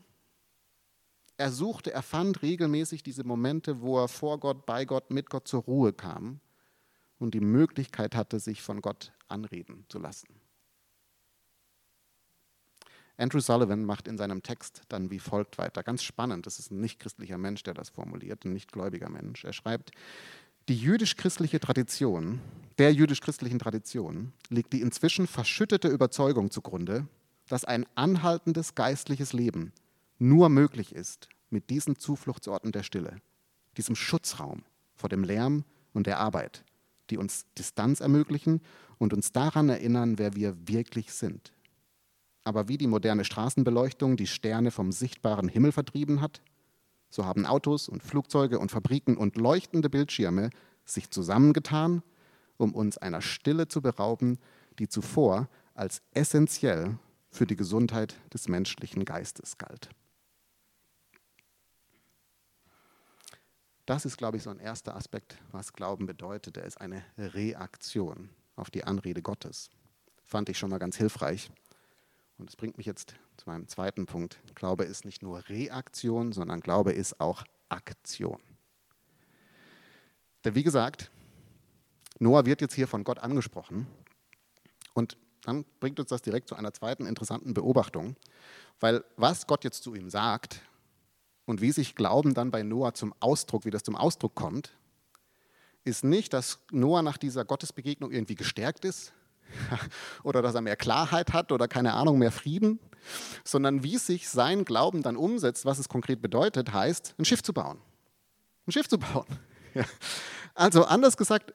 Er 1.36 1.52
suchte, 1.52 1.92
er 1.92 2.02
fand 2.02 2.42
regelmäßig 2.42 3.02
diese 3.02 3.24
Momente, 3.24 3.80
wo 3.80 3.98
er 3.98 4.08
vor 4.08 4.38
Gott, 4.38 4.66
bei 4.66 4.84
Gott, 4.84 5.10
mit 5.10 5.30
Gott 5.30 5.46
zur 5.46 5.62
Ruhe 5.62 5.92
kam 5.92 6.40
und 7.18 7.32
die 7.32 7.40
Möglichkeit 7.40 8.14
hatte, 8.16 8.40
sich 8.40 8.60
von 8.60 8.80
Gott 8.80 9.12
anreden 9.28 9.84
zu 9.88 9.98
lassen. 9.98 10.28
Andrew 13.16 13.40
Sullivan 13.40 13.84
macht 13.84 14.06
in 14.06 14.16
seinem 14.16 14.42
Text 14.42 14.82
dann 14.88 15.10
wie 15.10 15.18
folgt 15.18 15.58
weiter. 15.58 15.82
Ganz 15.82 16.04
spannend, 16.04 16.46
das 16.46 16.60
ist 16.60 16.70
ein 16.70 16.80
nicht 16.80 17.00
christlicher 17.00 17.36
Mensch, 17.36 17.64
der 17.64 17.74
das 17.74 17.90
formuliert, 17.90 18.44
ein 18.44 18.52
nicht 18.52 18.72
gläubiger 18.72 19.08
Mensch. 19.08 19.44
Er 19.44 19.52
schreibt, 19.52 19.90
Die 20.68 20.76
jüdisch-christliche 20.76 21.60
Tradition, 21.60 22.40
der 22.76 22.92
jüdisch-christlichen 22.92 23.58
Tradition, 23.58 24.34
liegt 24.50 24.74
die 24.74 24.82
inzwischen 24.82 25.26
verschüttete 25.26 25.88
Überzeugung 25.88 26.50
zugrunde, 26.50 27.08
dass 27.48 27.64
ein 27.64 27.86
anhaltendes 27.94 28.74
geistliches 28.74 29.32
Leben 29.32 29.72
nur 30.18 30.50
möglich 30.50 30.94
ist 30.94 31.30
mit 31.48 31.70
diesen 31.70 31.96
Zufluchtsorten 31.96 32.70
der 32.70 32.82
Stille, 32.82 33.16
diesem 33.78 33.96
Schutzraum 33.96 34.62
vor 34.94 35.08
dem 35.08 35.24
Lärm 35.24 35.64
und 35.94 36.06
der 36.06 36.18
Arbeit, 36.18 36.66
die 37.08 37.16
uns 37.16 37.46
Distanz 37.56 38.00
ermöglichen 38.00 38.60
und 38.98 39.14
uns 39.14 39.32
daran 39.32 39.70
erinnern, 39.70 40.18
wer 40.18 40.36
wir 40.36 40.54
wirklich 40.68 41.14
sind. 41.14 41.54
Aber 42.44 42.68
wie 42.68 42.76
die 42.76 42.88
moderne 42.88 43.24
Straßenbeleuchtung 43.24 44.18
die 44.18 44.26
Sterne 44.26 44.70
vom 44.70 44.92
sichtbaren 44.92 45.48
Himmel 45.48 45.72
vertrieben 45.72 46.20
hat, 46.20 46.42
so 47.10 47.24
haben 47.24 47.46
Autos 47.46 47.88
und 47.88 48.02
Flugzeuge 48.02 48.58
und 48.58 48.70
Fabriken 48.70 49.16
und 49.16 49.36
leuchtende 49.36 49.90
Bildschirme 49.90 50.50
sich 50.84 51.10
zusammengetan, 51.10 52.02
um 52.56 52.74
uns 52.74 52.98
einer 52.98 53.22
Stille 53.22 53.68
zu 53.68 53.80
berauben, 53.80 54.38
die 54.78 54.88
zuvor 54.88 55.48
als 55.74 56.02
essentiell 56.12 56.98
für 57.30 57.46
die 57.46 57.56
Gesundheit 57.56 58.16
des 58.32 58.48
menschlichen 58.48 59.04
Geistes 59.04 59.58
galt. 59.58 59.90
Das 63.86 64.04
ist, 64.04 64.18
glaube 64.18 64.36
ich, 64.36 64.42
so 64.42 64.50
ein 64.50 64.58
erster 64.58 64.96
Aspekt, 64.96 65.38
was 65.50 65.72
Glauben 65.72 66.04
bedeutet. 66.04 66.58
Er 66.58 66.64
ist 66.64 66.78
eine 66.78 67.02
Reaktion 67.16 68.28
auf 68.54 68.70
die 68.70 68.84
Anrede 68.84 69.22
Gottes. 69.22 69.70
Fand 70.24 70.50
ich 70.50 70.58
schon 70.58 70.68
mal 70.68 70.78
ganz 70.78 70.98
hilfreich. 70.98 71.50
Und 72.38 72.46
das 72.46 72.56
bringt 72.56 72.78
mich 72.78 72.86
jetzt 72.86 73.16
zu 73.36 73.48
meinem 73.48 73.66
zweiten 73.66 74.06
Punkt. 74.06 74.38
Glaube 74.54 74.84
ist 74.84 75.04
nicht 75.04 75.22
nur 75.22 75.48
Reaktion, 75.48 76.32
sondern 76.32 76.60
Glaube 76.60 76.92
ist 76.92 77.20
auch 77.20 77.44
Aktion. 77.68 78.40
Denn 80.44 80.54
wie 80.54 80.62
gesagt, 80.62 81.10
Noah 82.20 82.46
wird 82.46 82.60
jetzt 82.60 82.74
hier 82.74 82.86
von 82.86 83.02
Gott 83.04 83.18
angesprochen. 83.18 83.86
Und 84.94 85.16
dann 85.42 85.64
bringt 85.80 85.98
uns 85.98 86.10
das 86.10 86.22
direkt 86.22 86.48
zu 86.48 86.54
einer 86.54 86.72
zweiten 86.72 87.06
interessanten 87.06 87.54
Beobachtung. 87.54 88.16
Weil 88.80 89.04
was 89.16 89.46
Gott 89.46 89.64
jetzt 89.64 89.82
zu 89.82 89.94
ihm 89.94 90.08
sagt 90.08 90.62
und 91.44 91.60
wie 91.60 91.72
sich 91.72 91.96
Glauben 91.96 92.34
dann 92.34 92.52
bei 92.52 92.62
Noah 92.62 92.94
zum 92.94 93.14
Ausdruck, 93.18 93.64
wie 93.64 93.70
das 93.70 93.82
zum 93.82 93.96
Ausdruck 93.96 94.36
kommt, 94.36 94.76
ist 95.84 96.04
nicht, 96.04 96.32
dass 96.32 96.60
Noah 96.70 97.02
nach 97.02 97.18
dieser 97.18 97.44
Gottesbegegnung 97.44 98.12
irgendwie 98.12 98.34
gestärkt 98.36 98.84
ist 98.84 99.12
oder 100.22 100.42
dass 100.42 100.54
er 100.54 100.60
mehr 100.60 100.76
Klarheit 100.76 101.32
hat 101.32 101.52
oder 101.52 101.68
keine 101.68 101.94
Ahnung, 101.94 102.18
mehr 102.18 102.32
Frieden, 102.32 102.78
sondern 103.44 103.82
wie 103.82 103.98
sich 103.98 104.28
sein 104.28 104.64
Glauben 104.64 105.02
dann 105.02 105.16
umsetzt, 105.16 105.64
was 105.64 105.78
es 105.78 105.88
konkret 105.88 106.20
bedeutet, 106.20 106.72
heißt, 106.72 107.14
ein 107.18 107.24
Schiff 107.24 107.42
zu 107.42 107.52
bauen. 107.52 107.78
Ein 108.66 108.72
Schiff 108.72 108.88
zu 108.88 108.98
bauen. 108.98 109.26
Also 110.54 110.84
anders 110.86 111.16
gesagt, 111.16 111.54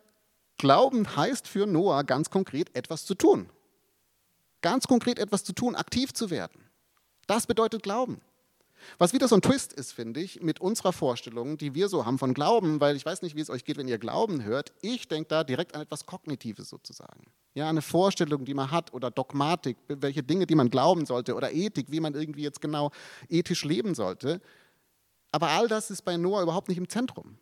Glauben 0.58 1.18
heißt 1.18 1.46
für 1.46 1.66
Noah 1.66 2.06
ganz 2.06 2.30
konkret 2.30 2.74
etwas 2.74 3.04
zu 3.04 3.16
tun. 3.16 3.50
Ganz 4.62 4.88
konkret 4.88 5.20
etwas 5.20 5.44
zu 5.44 5.52
tun, 5.52 5.76
aktiv 5.76 6.14
zu 6.14 6.30
werden. 6.30 6.70
Das 7.28 7.46
bedeutet 7.46 7.84
Glauben. 7.84 8.22
Was 8.98 9.14
wieder 9.14 9.28
so 9.28 9.36
ein 9.36 9.42
Twist 9.42 9.74
ist, 9.74 9.92
finde 9.92 10.20
ich, 10.22 10.42
mit 10.42 10.62
unserer 10.62 10.94
Vorstellung, 10.94 11.58
die 11.58 11.74
wir 11.74 11.90
so 11.90 12.06
haben 12.06 12.18
von 12.18 12.34
Glauben, 12.34 12.80
weil 12.80 12.96
ich 12.96 13.06
weiß 13.06 13.22
nicht, 13.22 13.36
wie 13.36 13.42
es 13.42 13.50
euch 13.50 13.66
geht, 13.66 13.78
wenn 13.78 13.88
ihr 13.88 13.98
Glauben 13.98 14.44
hört. 14.44 14.74
Ich 14.82 15.08
denke 15.08 15.30
da 15.30 15.44
direkt 15.44 15.76
an 15.76 15.82
etwas 15.82 16.06
Kognitives 16.06 16.70
sozusagen. 16.70 17.26
Ja, 17.56 17.70
eine 17.70 17.82
Vorstellung, 17.82 18.46
die 18.46 18.54
man 18.54 18.72
hat 18.72 18.94
oder 18.94 19.12
Dogmatik, 19.12 19.78
welche 19.88 20.24
Dinge, 20.24 20.48
die 20.48 20.56
man 20.56 20.70
glauben 20.70 21.06
sollte 21.06 21.36
oder 21.36 21.52
Ethik, 21.52 21.92
wie 21.92 22.00
man 22.00 22.16
irgendwie 22.16 22.42
jetzt 22.42 22.62
genau 22.62 22.92
ethisch 23.30 23.64
leben 23.64 23.94
sollte. 23.94 24.42
Aber 25.32 25.50
all 25.50 25.68
das 25.68 25.92
ist 25.92 26.04
bei 26.04 26.18
Noah 26.18 26.42
überhaupt 26.44 26.70
nicht 26.70 26.78
im 26.78 26.90
Zentrum. 26.90 27.38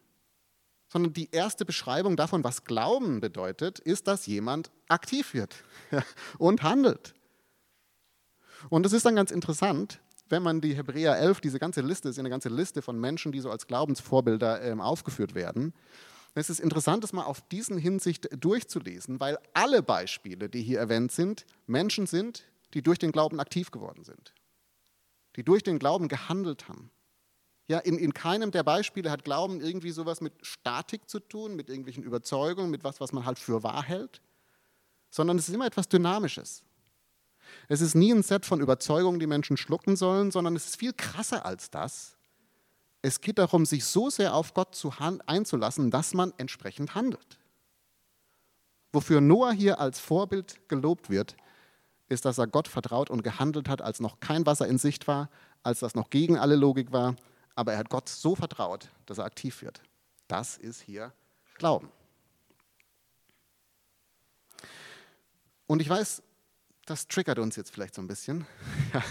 Sondern 0.89 1.13
die 1.13 1.29
erste 1.31 1.63
Beschreibung 1.63 2.17
davon, 2.17 2.43
was 2.43 2.65
Glauben 2.65 3.21
bedeutet, 3.21 3.79
ist, 3.79 4.07
dass 4.07 4.25
jemand 4.25 4.71
aktiv 4.89 5.33
wird 5.33 5.55
und 6.37 6.63
handelt. 6.63 7.13
Und 8.69 8.85
es 8.85 8.93
ist 8.93 9.05
dann 9.05 9.15
ganz 9.15 9.31
interessant, 9.31 9.99
wenn 10.31 10.43
man 10.43 10.61
die 10.61 10.75
Hebräer 10.75 11.17
11, 11.17 11.41
diese 11.41 11.59
ganze 11.59 11.81
Liste, 11.81 12.09
ist 12.09 12.19
eine 12.19 12.29
ganze 12.29 12.49
Liste 12.49 12.81
von 12.81 12.99
Menschen, 12.99 13.31
die 13.31 13.39
so 13.39 13.51
als 13.51 13.67
Glaubensvorbilder 13.67 14.61
ähm, 14.63 14.81
aufgeführt 14.81 15.35
werden. 15.35 15.73
Es 16.33 16.49
ist 16.49 16.59
interessant, 16.59 17.03
das 17.03 17.11
mal 17.11 17.25
auf 17.25 17.41
diesen 17.49 17.77
Hinsicht 17.77 18.29
durchzulesen, 18.41 19.19
weil 19.19 19.37
alle 19.53 19.83
Beispiele, 19.83 20.49
die 20.49 20.61
hier 20.61 20.79
erwähnt 20.79 21.11
sind, 21.11 21.45
Menschen 21.67 22.07
sind, 22.07 22.45
die 22.73 22.81
durch 22.81 22.99
den 22.99 23.11
Glauben 23.11 23.39
aktiv 23.39 23.71
geworden 23.71 24.05
sind, 24.05 24.33
die 25.35 25.43
durch 25.43 25.63
den 25.63 25.77
Glauben 25.77 26.07
gehandelt 26.07 26.69
haben. 26.69 26.89
Ja, 27.67 27.79
in, 27.79 27.97
in 27.97 28.13
keinem 28.13 28.51
der 28.51 28.63
Beispiele 28.63 29.11
hat 29.11 29.23
Glauben 29.23 29.61
irgendwie 29.61 29.91
sowas 29.91 30.21
mit 30.21 30.33
Statik 30.41 31.09
zu 31.09 31.19
tun, 31.19 31.55
mit 31.55 31.69
irgendwelchen 31.69 32.03
Überzeugungen, 32.03 32.71
mit 32.71 32.83
was, 32.83 32.99
was 33.01 33.11
man 33.11 33.25
halt 33.25 33.39
für 33.39 33.63
wahr 33.63 33.83
hält, 33.83 34.21
sondern 35.09 35.37
es 35.37 35.47
ist 35.47 35.53
immer 35.53 35.67
etwas 35.67 35.89
Dynamisches. 35.89 36.63
Es 37.67 37.81
ist 37.81 37.95
nie 37.95 38.11
ein 38.13 38.23
Set 38.23 38.45
von 38.45 38.61
Überzeugungen, 38.61 39.19
die 39.19 39.27
Menschen 39.27 39.57
schlucken 39.57 39.95
sollen, 39.95 40.31
sondern 40.31 40.55
es 40.55 40.67
ist 40.67 40.77
viel 40.77 40.93
krasser 40.93 41.45
als 41.45 41.69
das. 41.69 42.17
Es 43.01 43.21
geht 43.21 43.39
darum, 43.39 43.65
sich 43.65 43.85
so 43.85 44.09
sehr 44.09 44.35
auf 44.35 44.53
Gott 44.53 44.75
zu 44.75 44.93
einzulassen, 45.25 45.89
dass 45.89 46.13
man 46.13 46.33
entsprechend 46.37 46.93
handelt. 46.95 47.39
Wofür 48.93 49.21
Noah 49.21 49.53
hier 49.53 49.79
als 49.79 49.99
Vorbild 49.99 50.67
gelobt 50.67 51.09
wird, 51.09 51.35
ist, 52.09 52.25
dass 52.25 52.37
er 52.37 52.47
Gott 52.47 52.67
vertraut 52.67 53.09
und 53.09 53.23
gehandelt 53.23 53.69
hat, 53.69 53.81
als 53.81 54.01
noch 54.01 54.19
kein 54.19 54.45
Wasser 54.45 54.67
in 54.67 54.77
Sicht 54.77 55.07
war, 55.07 55.29
als 55.63 55.79
das 55.79 55.95
noch 55.95 56.09
gegen 56.09 56.37
alle 56.37 56.55
Logik 56.55 56.91
war. 56.91 57.15
Aber 57.55 57.73
er 57.73 57.79
hat 57.79 57.89
Gott 57.89 58.09
so 58.09 58.35
vertraut, 58.35 58.89
dass 59.05 59.17
er 59.17 59.25
aktiv 59.25 59.61
wird. 59.61 59.81
Das 60.27 60.57
ist 60.57 60.81
hier 60.81 61.13
Glauben. 61.55 61.89
Und 65.67 65.81
ich 65.81 65.87
weiß, 65.87 66.21
das 66.91 67.07
triggert 67.07 67.39
uns 67.39 67.55
jetzt 67.55 67.71
vielleicht 67.71 67.95
so 67.95 68.01
ein 68.01 68.07
bisschen. 68.07 68.45
Ja, 68.93 69.01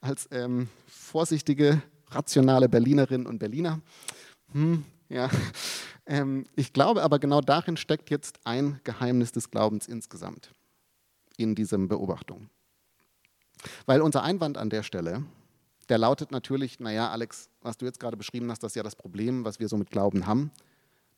als 0.00 0.26
ähm, 0.30 0.68
vorsichtige, 0.86 1.82
rationale 2.08 2.66
Berlinerinnen 2.66 3.26
und 3.26 3.38
Berliner. 3.38 3.80
Hm, 4.52 4.84
ja. 5.08 5.30
Ähm, 6.08 6.46
ich 6.54 6.72
glaube 6.72 7.02
aber, 7.02 7.18
genau 7.18 7.40
darin 7.40 7.76
steckt 7.76 8.10
jetzt 8.10 8.38
ein 8.44 8.78
Geheimnis 8.84 9.32
des 9.32 9.50
Glaubens 9.50 9.88
insgesamt, 9.88 10.54
in 11.36 11.56
diesem 11.56 11.88
Beobachtung. 11.88 12.48
Weil 13.86 14.00
unser 14.00 14.22
Einwand 14.22 14.56
an 14.56 14.70
der 14.70 14.84
Stelle, 14.84 15.24
der 15.88 15.98
lautet 15.98 16.30
natürlich, 16.30 16.78
naja, 16.78 17.10
Alex, 17.10 17.50
was 17.60 17.76
du 17.76 17.86
jetzt 17.86 17.98
gerade 17.98 18.16
beschrieben 18.16 18.48
hast, 18.52 18.62
das 18.62 18.70
ist 18.70 18.76
ja 18.76 18.84
das 18.84 18.94
Problem, 18.94 19.44
was 19.44 19.58
wir 19.58 19.66
so 19.66 19.76
mit 19.76 19.90
Glauben 19.90 20.28
haben, 20.28 20.52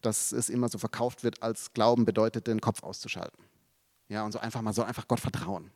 dass 0.01 0.33
es 0.33 0.49
immer 0.49 0.71
so 0.71 0.79
verkauft 0.79 1.23
wird, 1.23 1.43
als 1.43 1.75
Glauben 1.75 2.07
bedeutet, 2.07 2.47
den 2.47 2.63
Kopf 2.63 2.83
auszuschalten. 2.83 3.45
Ja, 4.09 4.25
und 4.25 4.33
so 4.33 4.39
einfach 4.39 4.63
mal 4.63 4.73
so 4.73 4.85
einfach 4.85 5.07
Gott 5.07 5.21
vertrauen. 5.21 5.71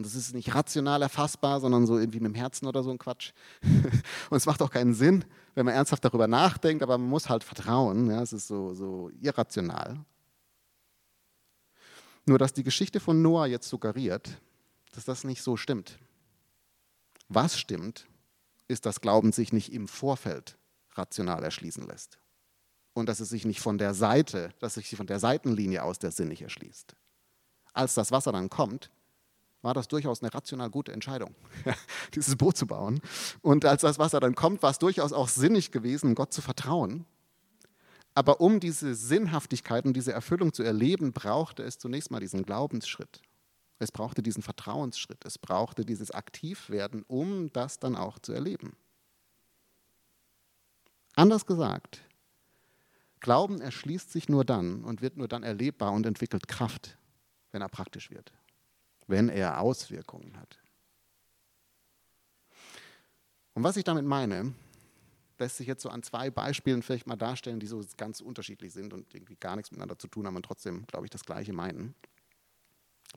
Und 0.00 0.06
das 0.06 0.14
ist 0.14 0.32
nicht 0.32 0.54
rational 0.54 1.02
erfassbar, 1.02 1.60
sondern 1.60 1.84
so 1.84 1.98
irgendwie 1.98 2.20
mit 2.20 2.32
dem 2.32 2.34
Herzen 2.34 2.66
oder 2.66 2.82
so 2.82 2.90
ein 2.90 2.96
Quatsch. 2.96 3.32
Und 4.30 4.36
es 4.38 4.46
macht 4.46 4.62
auch 4.62 4.70
keinen 4.70 4.94
Sinn, 4.94 5.26
wenn 5.54 5.66
man 5.66 5.74
ernsthaft 5.74 6.02
darüber 6.02 6.26
nachdenkt, 6.26 6.82
aber 6.82 6.96
man 6.96 7.10
muss 7.10 7.28
halt 7.28 7.44
vertrauen. 7.44 8.10
Ja, 8.10 8.22
es 8.22 8.32
ist 8.32 8.48
so, 8.48 8.72
so 8.72 9.10
irrational. 9.20 10.02
Nur 12.24 12.38
dass 12.38 12.54
die 12.54 12.62
Geschichte 12.62 12.98
von 12.98 13.20
Noah 13.20 13.46
jetzt 13.46 13.68
suggeriert, 13.68 14.40
dass 14.94 15.04
das 15.04 15.22
nicht 15.22 15.42
so 15.42 15.58
stimmt. 15.58 15.98
Was 17.28 17.58
stimmt, 17.58 18.06
ist, 18.68 18.86
dass 18.86 19.02
Glauben 19.02 19.32
sich 19.32 19.52
nicht 19.52 19.70
im 19.70 19.86
Vorfeld 19.86 20.56
rational 20.92 21.44
erschließen 21.44 21.86
lässt. 21.86 22.18
Und 22.94 23.10
dass 23.10 23.20
es 23.20 23.28
sich 23.28 23.44
nicht 23.44 23.60
von 23.60 23.76
der 23.76 23.92
Seite, 23.92 24.54
dass 24.60 24.74
sich 24.74 24.96
von 24.96 25.06
der 25.06 25.18
Seitenlinie 25.18 25.82
aus 25.82 25.98
der 25.98 26.10
Sinn 26.10 26.28
nicht 26.28 26.40
erschließt. 26.40 26.96
Als 27.74 27.92
das 27.92 28.12
Wasser 28.12 28.32
dann 28.32 28.48
kommt, 28.48 28.90
war 29.62 29.74
das 29.74 29.88
durchaus 29.88 30.22
eine 30.22 30.32
rational 30.32 30.70
gute 30.70 30.92
Entscheidung, 30.92 31.34
dieses 32.14 32.36
Boot 32.36 32.56
zu 32.56 32.66
bauen. 32.66 33.00
Und 33.42 33.64
als 33.64 33.82
das 33.82 33.98
Wasser 33.98 34.20
dann 34.20 34.34
kommt, 34.34 34.62
war 34.62 34.70
es 34.70 34.78
durchaus 34.78 35.12
auch 35.12 35.28
sinnig 35.28 35.70
gewesen, 35.70 36.14
Gott 36.14 36.32
zu 36.32 36.40
vertrauen. 36.40 37.04
Aber 38.14 38.40
um 38.40 38.58
diese 38.58 38.94
Sinnhaftigkeit 38.94 39.84
und 39.84 39.94
diese 39.94 40.12
Erfüllung 40.12 40.52
zu 40.52 40.62
erleben, 40.62 41.12
brauchte 41.12 41.62
es 41.62 41.78
zunächst 41.78 42.10
mal 42.10 42.20
diesen 42.20 42.42
Glaubensschritt. 42.42 43.22
Es 43.78 43.92
brauchte 43.92 44.22
diesen 44.22 44.42
Vertrauensschritt. 44.42 45.24
Es 45.24 45.38
brauchte 45.38 45.84
dieses 45.84 46.10
Aktivwerden, 46.10 47.04
um 47.06 47.52
das 47.52 47.78
dann 47.78 47.96
auch 47.96 48.18
zu 48.18 48.32
erleben. 48.32 48.76
Anders 51.14 51.46
gesagt, 51.46 52.02
Glauben 53.20 53.60
erschließt 53.60 54.10
sich 54.10 54.28
nur 54.28 54.44
dann 54.44 54.82
und 54.82 55.02
wird 55.02 55.18
nur 55.18 55.28
dann 55.28 55.42
erlebbar 55.42 55.92
und 55.92 56.06
entwickelt 56.06 56.48
Kraft, 56.48 56.96
wenn 57.52 57.60
er 57.60 57.68
praktisch 57.68 58.10
wird 58.10 58.32
wenn 59.10 59.28
er 59.28 59.60
Auswirkungen 59.60 60.36
hat. 60.38 60.58
Und 63.54 63.64
was 63.64 63.76
ich 63.76 63.84
damit 63.84 64.04
meine, 64.04 64.54
lässt 65.38 65.56
sich 65.56 65.66
jetzt 65.66 65.82
so 65.82 65.88
an 65.88 66.02
zwei 66.02 66.30
Beispielen 66.30 66.82
vielleicht 66.82 67.06
mal 67.06 67.16
darstellen, 67.16 67.60
die 67.60 67.66
so 67.66 67.82
ganz 67.96 68.20
unterschiedlich 68.20 68.72
sind 68.72 68.92
und 68.92 69.12
irgendwie 69.14 69.36
gar 69.36 69.56
nichts 69.56 69.70
miteinander 69.70 69.98
zu 69.98 70.06
tun 70.06 70.26
haben 70.26 70.36
und 70.36 70.44
trotzdem, 70.44 70.86
glaube 70.86 71.06
ich, 71.06 71.10
das 71.10 71.24
Gleiche 71.24 71.52
meinen. 71.52 71.94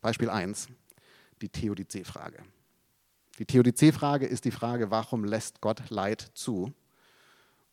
Beispiel 0.01 0.29
1, 0.29 0.69
die 1.41 1.49
Theodizee-Frage. 1.49 2.43
Die 3.39 3.45
Theodizee-Frage 3.45 4.25
ist 4.25 4.45
die 4.45 4.51
Frage, 4.51 4.91
warum 4.91 5.23
lässt 5.23 5.61
Gott 5.61 5.89
Leid 5.89 6.31
zu? 6.33 6.73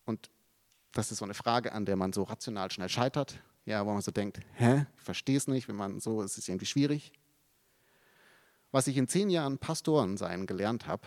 Und 0.04 0.30
das 0.92 1.12
ist 1.12 1.18
so 1.18 1.24
eine 1.24 1.34
Frage, 1.34 1.72
an 1.72 1.86
der 1.86 1.96
man 1.96 2.12
so 2.12 2.24
rational 2.24 2.70
schnell 2.70 2.88
scheitert, 2.88 3.40
ja, 3.64 3.84
wo 3.86 3.92
man 3.92 4.02
so 4.02 4.10
denkt, 4.10 4.40
hä, 4.54 4.86
ich 4.96 5.02
verstehe 5.02 5.36
es 5.36 5.46
nicht, 5.46 5.68
wenn 5.68 5.76
man 5.76 6.00
so, 6.00 6.22
es 6.22 6.36
ist 6.36 6.48
irgendwie 6.48 6.66
schwierig. 6.66 7.12
Was 8.72 8.86
ich 8.86 8.96
in 8.96 9.08
zehn 9.08 9.30
Jahren 9.30 9.58
Pastoren 9.58 10.16
sein 10.16 10.46
gelernt 10.46 10.86
habe, 10.86 11.02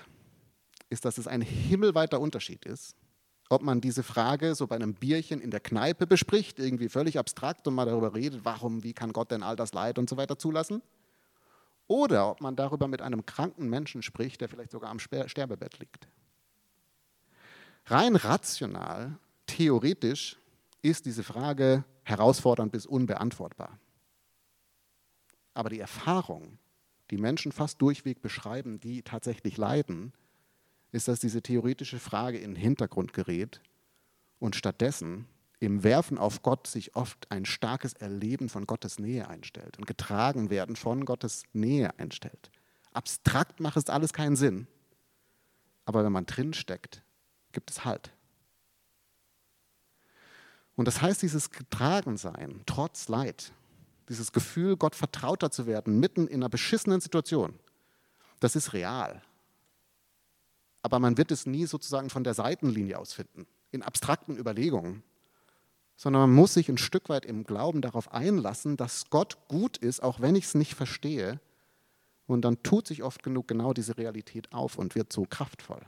ist, 0.89 1.05
dass 1.05 1.17
es 1.17 1.27
ein 1.27 1.41
himmelweiter 1.41 2.19
Unterschied 2.19 2.65
ist, 2.65 2.95
ob 3.49 3.61
man 3.61 3.81
diese 3.81 4.03
Frage 4.03 4.55
so 4.55 4.67
bei 4.67 4.75
einem 4.75 4.93
Bierchen 4.93 5.39
in 5.39 5.51
der 5.51 5.59
Kneipe 5.59 6.07
bespricht, 6.07 6.59
irgendwie 6.59 6.89
völlig 6.89 7.17
abstrakt 7.19 7.67
und 7.67 7.75
mal 7.75 7.85
darüber 7.85 8.13
redet, 8.13 8.43
warum, 8.43 8.83
wie 8.83 8.93
kann 8.93 9.13
Gott 9.13 9.31
denn 9.31 9.43
all 9.43 9.55
das 9.55 9.73
Leid 9.73 9.97
und 9.97 10.09
so 10.09 10.17
weiter 10.17 10.37
zulassen, 10.37 10.81
oder 11.87 12.29
ob 12.29 12.41
man 12.41 12.55
darüber 12.55 12.87
mit 12.87 13.01
einem 13.01 13.25
kranken 13.25 13.69
Menschen 13.69 14.01
spricht, 14.01 14.41
der 14.41 14.49
vielleicht 14.49 14.71
sogar 14.71 14.89
am 14.89 14.99
Sterbebett 14.99 15.79
liegt. 15.79 16.07
Rein 17.85 18.15
rational, 18.15 19.17
theoretisch 19.45 20.37
ist 20.81 21.05
diese 21.05 21.23
Frage 21.23 21.83
herausfordernd 22.03 22.71
bis 22.71 22.85
unbeantwortbar. 22.85 23.77
Aber 25.53 25.69
die 25.69 25.79
Erfahrung, 25.79 26.57
die 27.13 27.21
Menschen 27.21 27.51
fast 27.51 27.79
durchweg 27.79 28.23
beschreiben, 28.23 28.79
die 28.79 29.03
tatsächlich 29.03 29.57
leiden, 29.57 30.13
ist, 30.91 31.07
dass 31.07 31.19
diese 31.19 31.43
theoretische 31.43 31.99
Frage 31.99 32.39
in 32.39 32.55
den 32.55 32.61
Hintergrund 32.61 33.13
gerät 33.13 33.61
und 34.39 34.55
stattdessen 34.55 35.27
im 35.59 35.83
Werfen 35.83 36.17
auf 36.17 36.41
Gott 36.41 36.65
sich 36.65 36.95
oft 36.95 37.29
ein 37.31 37.45
starkes 37.45 37.93
Erleben 37.93 38.49
von 38.49 38.65
Gottes 38.65 38.97
Nähe 38.97 39.27
einstellt 39.27 39.77
und 39.77 39.85
getragen 39.85 40.49
werden 40.49 40.75
von 40.75 41.05
Gottes 41.05 41.43
Nähe 41.53 41.97
einstellt. 41.99 42.49
Abstrakt 42.93 43.59
macht 43.59 43.77
es 43.77 43.89
alles 43.89 44.11
keinen 44.11 44.35
Sinn, 44.35 44.65
aber 45.85 46.03
wenn 46.03 46.11
man 46.11 46.25
drin 46.25 46.53
steckt, 46.53 47.03
gibt 47.51 47.69
es 47.69 47.85
Halt. 47.85 48.11
Und 50.75 50.87
das 50.87 51.03
heißt, 51.03 51.21
dieses 51.21 51.51
Getragensein, 51.51 52.61
trotz 52.65 53.07
Leid, 53.07 53.53
dieses 54.09 54.31
Gefühl, 54.31 54.77
Gott 54.77 54.95
vertrauter 54.95 55.51
zu 55.51 55.65
werden, 55.65 55.99
mitten 55.99 56.27
in 56.27 56.41
einer 56.41 56.49
beschissenen 56.49 57.01
Situation, 57.01 57.59
das 58.39 58.55
ist 58.55 58.73
real. 58.73 59.21
Aber 60.81 60.99
man 60.99 61.17
wird 61.17 61.31
es 61.31 61.45
nie 61.45 61.65
sozusagen 61.65 62.09
von 62.09 62.23
der 62.23 62.33
Seitenlinie 62.33 62.99
aus 62.99 63.13
finden, 63.13 63.47
in 63.71 63.81
abstrakten 63.81 64.37
Überlegungen, 64.37 65.03
sondern 65.95 66.23
man 66.23 66.33
muss 66.33 66.53
sich 66.53 66.69
ein 66.69 66.77
Stück 66.77 67.09
weit 67.09 67.25
im 67.25 67.45
Glauben 67.45 67.81
darauf 67.81 68.11
einlassen, 68.11 68.77
dass 68.77 69.09
Gott 69.09 69.47
gut 69.47 69.77
ist, 69.77 70.03
auch 70.03 70.19
wenn 70.19 70.35
ich 70.35 70.45
es 70.45 70.55
nicht 70.55 70.75
verstehe. 70.75 71.39
Und 72.27 72.41
dann 72.41 72.61
tut 72.63 72.87
sich 72.87 73.03
oft 73.03 73.23
genug 73.23 73.47
genau 73.47 73.73
diese 73.73 73.97
Realität 73.97 74.51
auf 74.53 74.77
und 74.77 74.95
wird 74.95 75.13
so 75.13 75.25
kraftvoll. 75.25 75.81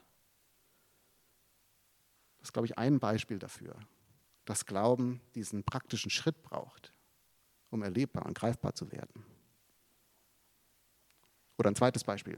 Das 2.37 2.49
ist, 2.49 2.53
glaube 2.53 2.67
ich, 2.67 2.77
ein 2.77 2.99
Beispiel 2.99 3.39
dafür, 3.39 3.75
dass 4.45 4.65
Glauben 4.65 5.21
diesen 5.33 5.63
praktischen 5.63 6.11
Schritt 6.11 6.41
braucht, 6.43 6.93
um 7.69 7.83
erlebbar 7.83 8.25
und 8.25 8.37
greifbar 8.37 8.73
zu 8.73 8.91
werden. 8.91 9.23
Oder 11.57 11.69
ein 11.69 11.75
zweites 11.75 12.03
Beispiel, 12.03 12.37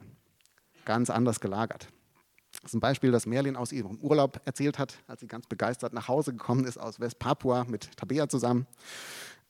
ganz 0.85 1.09
anders 1.09 1.39
gelagert. 1.39 1.87
Das 2.61 2.71
ist 2.71 2.75
ein 2.75 2.79
Beispiel, 2.79 3.11
das 3.11 3.25
Merlin 3.25 3.55
aus 3.55 3.71
ihrem 3.71 3.97
Urlaub 3.99 4.41
erzählt 4.45 4.79
hat, 4.79 4.97
als 5.07 5.19
sie 5.19 5.27
ganz 5.27 5.47
begeistert 5.47 5.93
nach 5.93 6.07
Hause 6.07 6.31
gekommen 6.31 6.65
ist 6.65 6.77
aus 6.77 6.99
West-Papua 6.99 7.65
mit 7.65 7.95
Tabea 7.97 8.29
zusammen. 8.29 8.67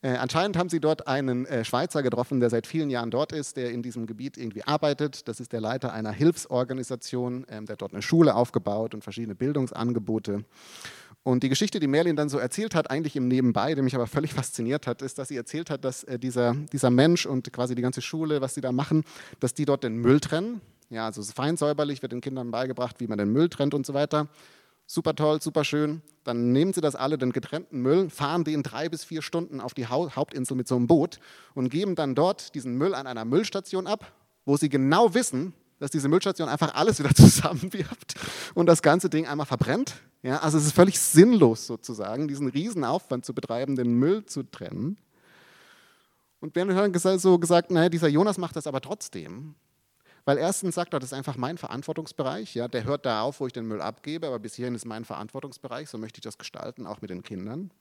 Äh, 0.01 0.09
anscheinend 0.09 0.57
haben 0.57 0.69
sie 0.69 0.79
dort 0.79 1.07
einen 1.07 1.47
äh, 1.47 1.65
Schweizer 1.65 2.03
getroffen, 2.03 2.39
der 2.39 2.51
seit 2.51 2.67
vielen 2.67 2.91
Jahren 2.91 3.09
dort 3.09 3.31
ist, 3.31 3.57
der 3.57 3.71
in 3.71 3.81
diesem 3.81 4.05
Gebiet 4.05 4.37
irgendwie 4.37 4.63
arbeitet. 4.63 5.27
Das 5.27 5.39
ist 5.39 5.53
der 5.53 5.61
Leiter 5.61 5.91
einer 5.91 6.11
Hilfsorganisation, 6.11 7.47
ähm, 7.49 7.65
der 7.65 7.77
dort 7.77 7.93
eine 7.93 8.03
Schule 8.03 8.35
aufgebaut 8.35 8.93
und 8.93 9.03
verschiedene 9.03 9.33
Bildungsangebote. 9.33 10.43
Und 11.27 11.43
die 11.43 11.49
Geschichte, 11.49 11.79
die 11.81 11.87
Merlin 11.87 12.15
dann 12.15 12.29
so 12.29 12.37
erzählt 12.37 12.73
hat, 12.73 12.89
eigentlich 12.89 13.17
im 13.17 13.27
Nebenbei, 13.27 13.75
die 13.75 13.81
mich 13.81 13.95
aber 13.95 14.07
völlig 14.07 14.33
fasziniert 14.35 14.87
hat, 14.87 15.01
ist, 15.01 15.17
dass 15.17 15.27
sie 15.27 15.35
erzählt 15.35 15.69
hat, 15.69 15.83
dass 15.83 16.03
äh, 16.05 16.17
dieser, 16.17 16.55
dieser 16.71 16.89
Mensch 16.89 17.25
und 17.25 17.51
quasi 17.51 17.75
die 17.75 17.81
ganze 17.81 18.01
Schule, 18.01 18.39
was 18.39 18.53
sie 18.53 18.61
da 18.61 18.71
machen, 18.71 19.03
dass 19.39 19.53
die 19.53 19.65
dort 19.65 19.83
den 19.83 19.97
Müll 19.97 20.19
trennen 20.19 20.61
ja, 20.89 21.05
also 21.05 21.21
fein 21.23 21.57
säuberlich 21.57 22.01
wird 22.01 22.11
den 22.11 22.21
Kindern 22.21 22.51
beigebracht, 22.51 22.99
wie 22.99 23.07
man 23.07 23.17
den 23.17 23.31
Müll 23.31 23.49
trennt 23.49 23.73
und 23.73 23.85
so 23.85 23.93
weiter. 23.93 24.27
Super 24.85 25.15
toll, 25.15 25.41
super 25.41 25.65
schön. 25.65 26.01
Dann 26.23 26.53
nehmen 26.53 26.71
sie 26.71 26.79
das 26.79 26.95
alle, 26.95 27.17
den 27.17 27.33
getrennten 27.33 27.81
Müll, 27.81 28.09
fahren 28.09 28.45
den 28.45 28.63
drei 28.63 28.87
bis 28.87 29.03
vier 29.03 29.21
Stunden 29.21 29.59
auf 29.59 29.73
die 29.73 29.87
Hauptinsel 29.87 30.55
mit 30.55 30.67
so 30.67 30.77
einem 30.77 30.87
Boot 30.87 31.19
und 31.55 31.69
geben 31.69 31.95
dann 31.95 32.15
dort 32.15 32.55
diesen 32.55 32.75
Müll 32.77 32.95
an 32.95 33.05
einer 33.05 33.25
Müllstation 33.25 33.85
ab, 33.85 34.13
wo 34.45 34.55
sie 34.55 34.69
genau 34.69 35.13
wissen, 35.13 35.53
dass 35.79 35.91
diese 35.91 36.07
Müllstation 36.07 36.47
einfach 36.47 36.73
alles 36.73 36.99
wieder 37.03 37.13
zusammenwirft 37.13 38.15
und 38.53 38.67
das 38.67 38.81
ganze 38.81 39.09
Ding 39.09 39.27
einmal 39.27 39.45
verbrennt. 39.45 39.95
Ja, 40.23 40.39
also 40.39 40.57
es 40.57 40.65
ist 40.65 40.73
völlig 40.73 40.99
sinnlos 40.99 41.67
sozusagen, 41.67 42.27
diesen 42.27 42.47
riesen 42.47 42.83
Aufwand 42.83 43.25
zu 43.25 43.33
betreiben, 43.33 43.75
den 43.75 43.93
Müll 43.93 44.25
zu 44.25 44.43
trennen. 44.43 44.97
Und 46.39 46.55
wir 46.55 46.75
haben 46.75 47.19
so 47.19 47.39
gesagt, 47.39 47.71
naja, 47.71 47.89
dieser 47.89 48.07
Jonas 48.07 48.37
macht 48.37 48.55
das 48.55 48.67
aber 48.67 48.81
trotzdem. 48.81 49.55
Weil 50.25 50.37
erstens 50.37 50.75
sagt 50.75 50.93
er, 50.93 50.99
das 50.99 51.11
ist 51.11 51.17
einfach 51.17 51.37
mein 51.37 51.57
Verantwortungsbereich. 51.57 52.53
Ja, 52.53 52.67
der 52.67 52.83
hört 52.83 53.05
da 53.05 53.21
auf, 53.21 53.39
wo 53.39 53.47
ich 53.47 53.53
den 53.53 53.65
Müll 53.65 53.81
abgebe, 53.81 54.27
aber 54.27 54.39
bis 54.39 54.55
hierhin 54.55 54.75
ist 54.75 54.85
mein 54.85 55.05
Verantwortungsbereich, 55.05 55.89
so 55.89 55.97
möchte 55.97 56.17
ich 56.17 56.23
das 56.23 56.37
gestalten, 56.37 56.85
auch 56.85 57.01
mit 57.01 57.09
den 57.09 57.23
Kindern. 57.23 57.71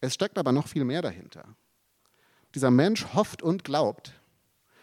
Es 0.00 0.14
steckt 0.14 0.38
aber 0.38 0.50
noch 0.50 0.66
viel 0.66 0.84
mehr 0.84 1.02
dahinter. 1.02 1.44
Dieser 2.54 2.70
Mensch 2.72 3.14
hofft 3.14 3.42
und 3.42 3.62
glaubt, 3.62 4.12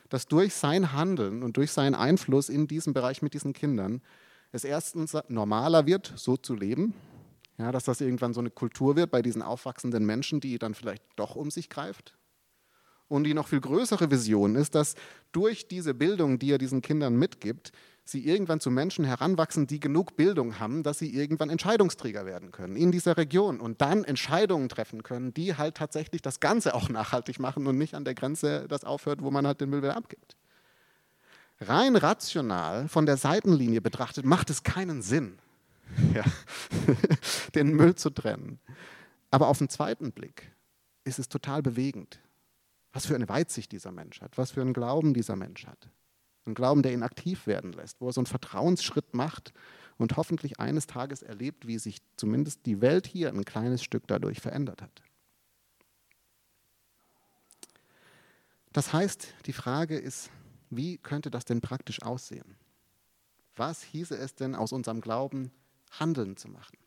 dass 0.09 0.27
durch 0.27 0.53
sein 0.53 0.93
Handeln 0.93 1.43
und 1.43 1.57
durch 1.57 1.71
seinen 1.71 1.95
Einfluss 1.95 2.47
in 2.47 2.67
diesem 2.67 2.93
Bereich 2.93 3.21
mit 3.21 3.33
diesen 3.33 3.51
Kindern 3.51 4.01
es 4.51 4.63
erstens 4.63 5.15
normaler 5.27 5.85
wird, 5.85 6.13
so 6.15 6.37
zu 6.37 6.55
leben, 6.55 6.93
ja, 7.57 7.71
dass 7.71 7.85
das 7.85 8.01
irgendwann 8.01 8.33
so 8.33 8.39
eine 8.39 8.51
Kultur 8.51 8.95
wird 8.95 9.11
bei 9.11 9.21
diesen 9.21 9.41
aufwachsenden 9.41 10.05
Menschen, 10.05 10.39
die 10.39 10.59
dann 10.59 10.73
vielleicht 10.73 11.03
doch 11.15 11.35
um 11.35 11.49
sich 11.49 11.69
greift. 11.69 12.15
Und 13.07 13.23
die 13.23 13.33
noch 13.33 13.47
viel 13.47 13.61
größere 13.61 14.11
Vision 14.11 14.55
ist, 14.55 14.75
dass 14.75 14.95
durch 15.31 15.67
diese 15.67 15.93
Bildung, 15.93 16.39
die 16.39 16.51
er 16.51 16.57
diesen 16.57 16.81
Kindern 16.81 17.15
mitgibt, 17.15 17.71
sie 18.03 18.25
irgendwann 18.25 18.59
zu 18.59 18.69
Menschen 18.69 19.05
heranwachsen, 19.05 19.65
die 19.65 19.79
genug 19.79 20.15
Bildung 20.15 20.59
haben, 20.59 20.83
dass 20.83 20.99
sie 20.99 21.13
irgendwann 21.13 21.49
Entscheidungsträger 21.49 22.25
werden 22.25 22.51
können 22.51 22.75
in 22.75 22.91
dieser 22.91 23.17
Region 23.17 23.59
und 23.59 23.81
dann 23.81 24.03
Entscheidungen 24.03 24.69
treffen 24.69 25.03
können, 25.03 25.33
die 25.33 25.55
halt 25.55 25.75
tatsächlich 25.75 26.21
das 26.21 26.39
Ganze 26.39 26.73
auch 26.73 26.89
nachhaltig 26.89 27.39
machen 27.39 27.65
und 27.65 27.77
nicht 27.77 27.95
an 27.95 28.05
der 28.05 28.13
Grenze 28.13 28.65
das 28.67 28.83
aufhört, 28.83 29.21
wo 29.21 29.31
man 29.31 29.47
halt 29.47 29.61
den 29.61 29.69
Müll 29.69 29.81
wieder 29.81 29.95
abgibt. 29.95 30.35
Rein 31.59 31.95
rational 31.95 32.87
von 32.87 33.05
der 33.05 33.17
Seitenlinie 33.17 33.81
betrachtet 33.81 34.25
macht 34.25 34.49
es 34.49 34.63
keinen 34.63 35.01
Sinn, 35.01 35.39
ja, 36.13 36.23
den 37.55 37.75
Müll 37.75 37.95
zu 37.95 38.09
trennen. 38.09 38.59
Aber 39.31 39.47
auf 39.47 39.57
den 39.57 39.69
zweiten 39.69 40.11
Blick 40.11 40.51
ist 41.03 41.19
es 41.19 41.29
total 41.29 41.61
bewegend. 41.61 42.19
Was 42.93 43.05
für 43.05 43.15
eine 43.15 43.29
Weitsicht 43.29 43.71
dieser 43.71 43.91
Mensch 43.91 44.21
hat, 44.21 44.37
was 44.37 44.51
für 44.51 44.61
einen 44.61 44.73
Glauben 44.73 45.13
dieser 45.13 45.35
Mensch 45.35 45.65
hat. 45.67 45.89
Ein 46.45 46.55
Glauben, 46.55 46.81
der 46.81 46.93
ihn 46.93 47.03
aktiv 47.03 47.45
werden 47.45 47.73
lässt, 47.73 47.99
wo 47.99 48.07
er 48.07 48.13
so 48.13 48.21
einen 48.21 48.27
Vertrauensschritt 48.27 49.13
macht 49.13 49.53
und 49.97 50.15
hoffentlich 50.15 50.59
eines 50.59 50.87
Tages 50.87 51.21
erlebt, 51.21 51.67
wie 51.67 51.77
sich 51.77 51.97
zumindest 52.15 52.65
die 52.65 52.81
Welt 52.81 53.05
hier 53.05 53.29
ein 53.29 53.43
kleines 53.45 53.83
Stück 53.83 54.07
dadurch 54.07 54.39
verändert 54.39 54.81
hat. 54.81 55.01
Das 58.71 58.93
heißt, 58.93 59.33
die 59.45 59.53
Frage 59.53 59.97
ist, 59.97 60.29
wie 60.69 60.97
könnte 60.97 61.31
das 61.31 61.45
denn 61.45 61.61
praktisch 61.61 62.01
aussehen? 62.01 62.57
Was 63.55 63.81
hieße 63.83 64.17
es 64.17 64.35
denn 64.35 64.55
aus 64.55 64.71
unserem 64.71 65.01
Glauben 65.01 65.51
Handeln 65.91 66.37
zu 66.37 66.47
machen? 66.49 66.77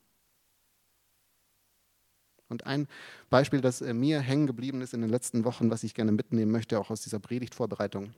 Und 2.49 2.67
ein 2.67 2.89
Beispiel, 3.31 3.61
das 3.61 3.81
äh, 3.81 3.95
mir 3.95 4.21
hängen 4.21 4.47
geblieben 4.47 4.81
ist 4.83 4.93
in 4.93 5.01
den 5.01 5.11
letzten 5.11 5.45
Wochen, 5.45 5.71
was 5.71 5.85
ich 5.85 5.95
gerne 5.95 6.13
mitnehmen 6.13 6.51
möchte, 6.51 6.79
auch 6.79 6.91
aus 6.91 7.01
dieser 7.01 7.21
Predigtvorbereitung, 7.21 8.13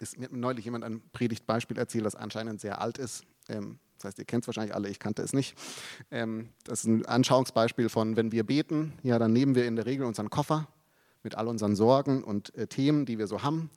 ist 0.00 0.18
mir 0.18 0.28
neulich 0.30 0.64
jemand 0.64 0.84
ein 0.84 1.02
Predigtbeispiel 1.12 1.76
erzählt, 1.76 2.06
das 2.06 2.14
anscheinend 2.14 2.60
sehr 2.60 2.80
alt 2.80 2.98
ist. 2.98 3.24
Ähm, 3.48 3.80
das 3.96 4.04
heißt, 4.04 4.18
ihr 4.20 4.24
kennt 4.24 4.44
es 4.44 4.46
wahrscheinlich 4.48 4.76
alle, 4.76 4.88
ich 4.88 5.00
kannte 5.00 5.22
es 5.22 5.32
nicht. 5.32 5.58
Ähm, 6.12 6.50
das 6.62 6.80
ist 6.80 6.86
ein 6.86 7.04
Anschauungsbeispiel 7.04 7.88
von, 7.88 8.16
wenn 8.16 8.30
wir 8.30 8.44
beten, 8.44 8.92
ja, 9.02 9.18
dann 9.18 9.32
nehmen 9.32 9.56
wir 9.56 9.66
in 9.66 9.74
der 9.74 9.86
Regel 9.86 10.06
unseren 10.06 10.30
Koffer 10.30 10.68
mit 11.24 11.34
all 11.34 11.48
unseren 11.48 11.74
Sorgen 11.74 12.22
und 12.22 12.54
äh, 12.54 12.68
Themen, 12.68 13.06
die 13.06 13.18
wir 13.18 13.26
so 13.26 13.42
haben. 13.42 13.70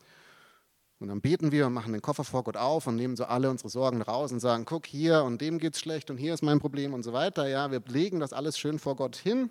Und 1.02 1.08
dann 1.08 1.20
beten 1.20 1.52
wir 1.52 1.66
und 1.66 1.74
machen 1.74 1.94
den 1.94 2.02
Koffer 2.02 2.24
vor 2.24 2.44
Gott 2.44 2.56
auf 2.56 2.86
und 2.86 2.96
nehmen 2.96 3.16
so 3.16 3.26
alle 3.26 3.50
unsere 3.50 3.70
Sorgen 3.70 4.02
raus 4.02 4.32
und 4.32 4.40
sagen, 4.40 4.66
guck 4.66 4.86
hier 4.86 5.24
und 5.24 5.42
dem 5.42 5.58
geht 5.58 5.74
es 5.74 5.80
schlecht 5.80 6.12
und 6.12 6.18
hier 6.18 6.34
ist 6.34 6.44
mein 6.44 6.60
Problem 6.60 6.94
und 6.94 7.04
so 7.04 7.12
weiter. 7.12 7.48
Ja, 7.48 7.72
wir 7.72 7.82
legen 7.88 8.20
das 8.20 8.34
alles 8.34 8.58
schön 8.58 8.78
vor 8.78 8.96
Gott 8.96 9.16
hin 9.16 9.50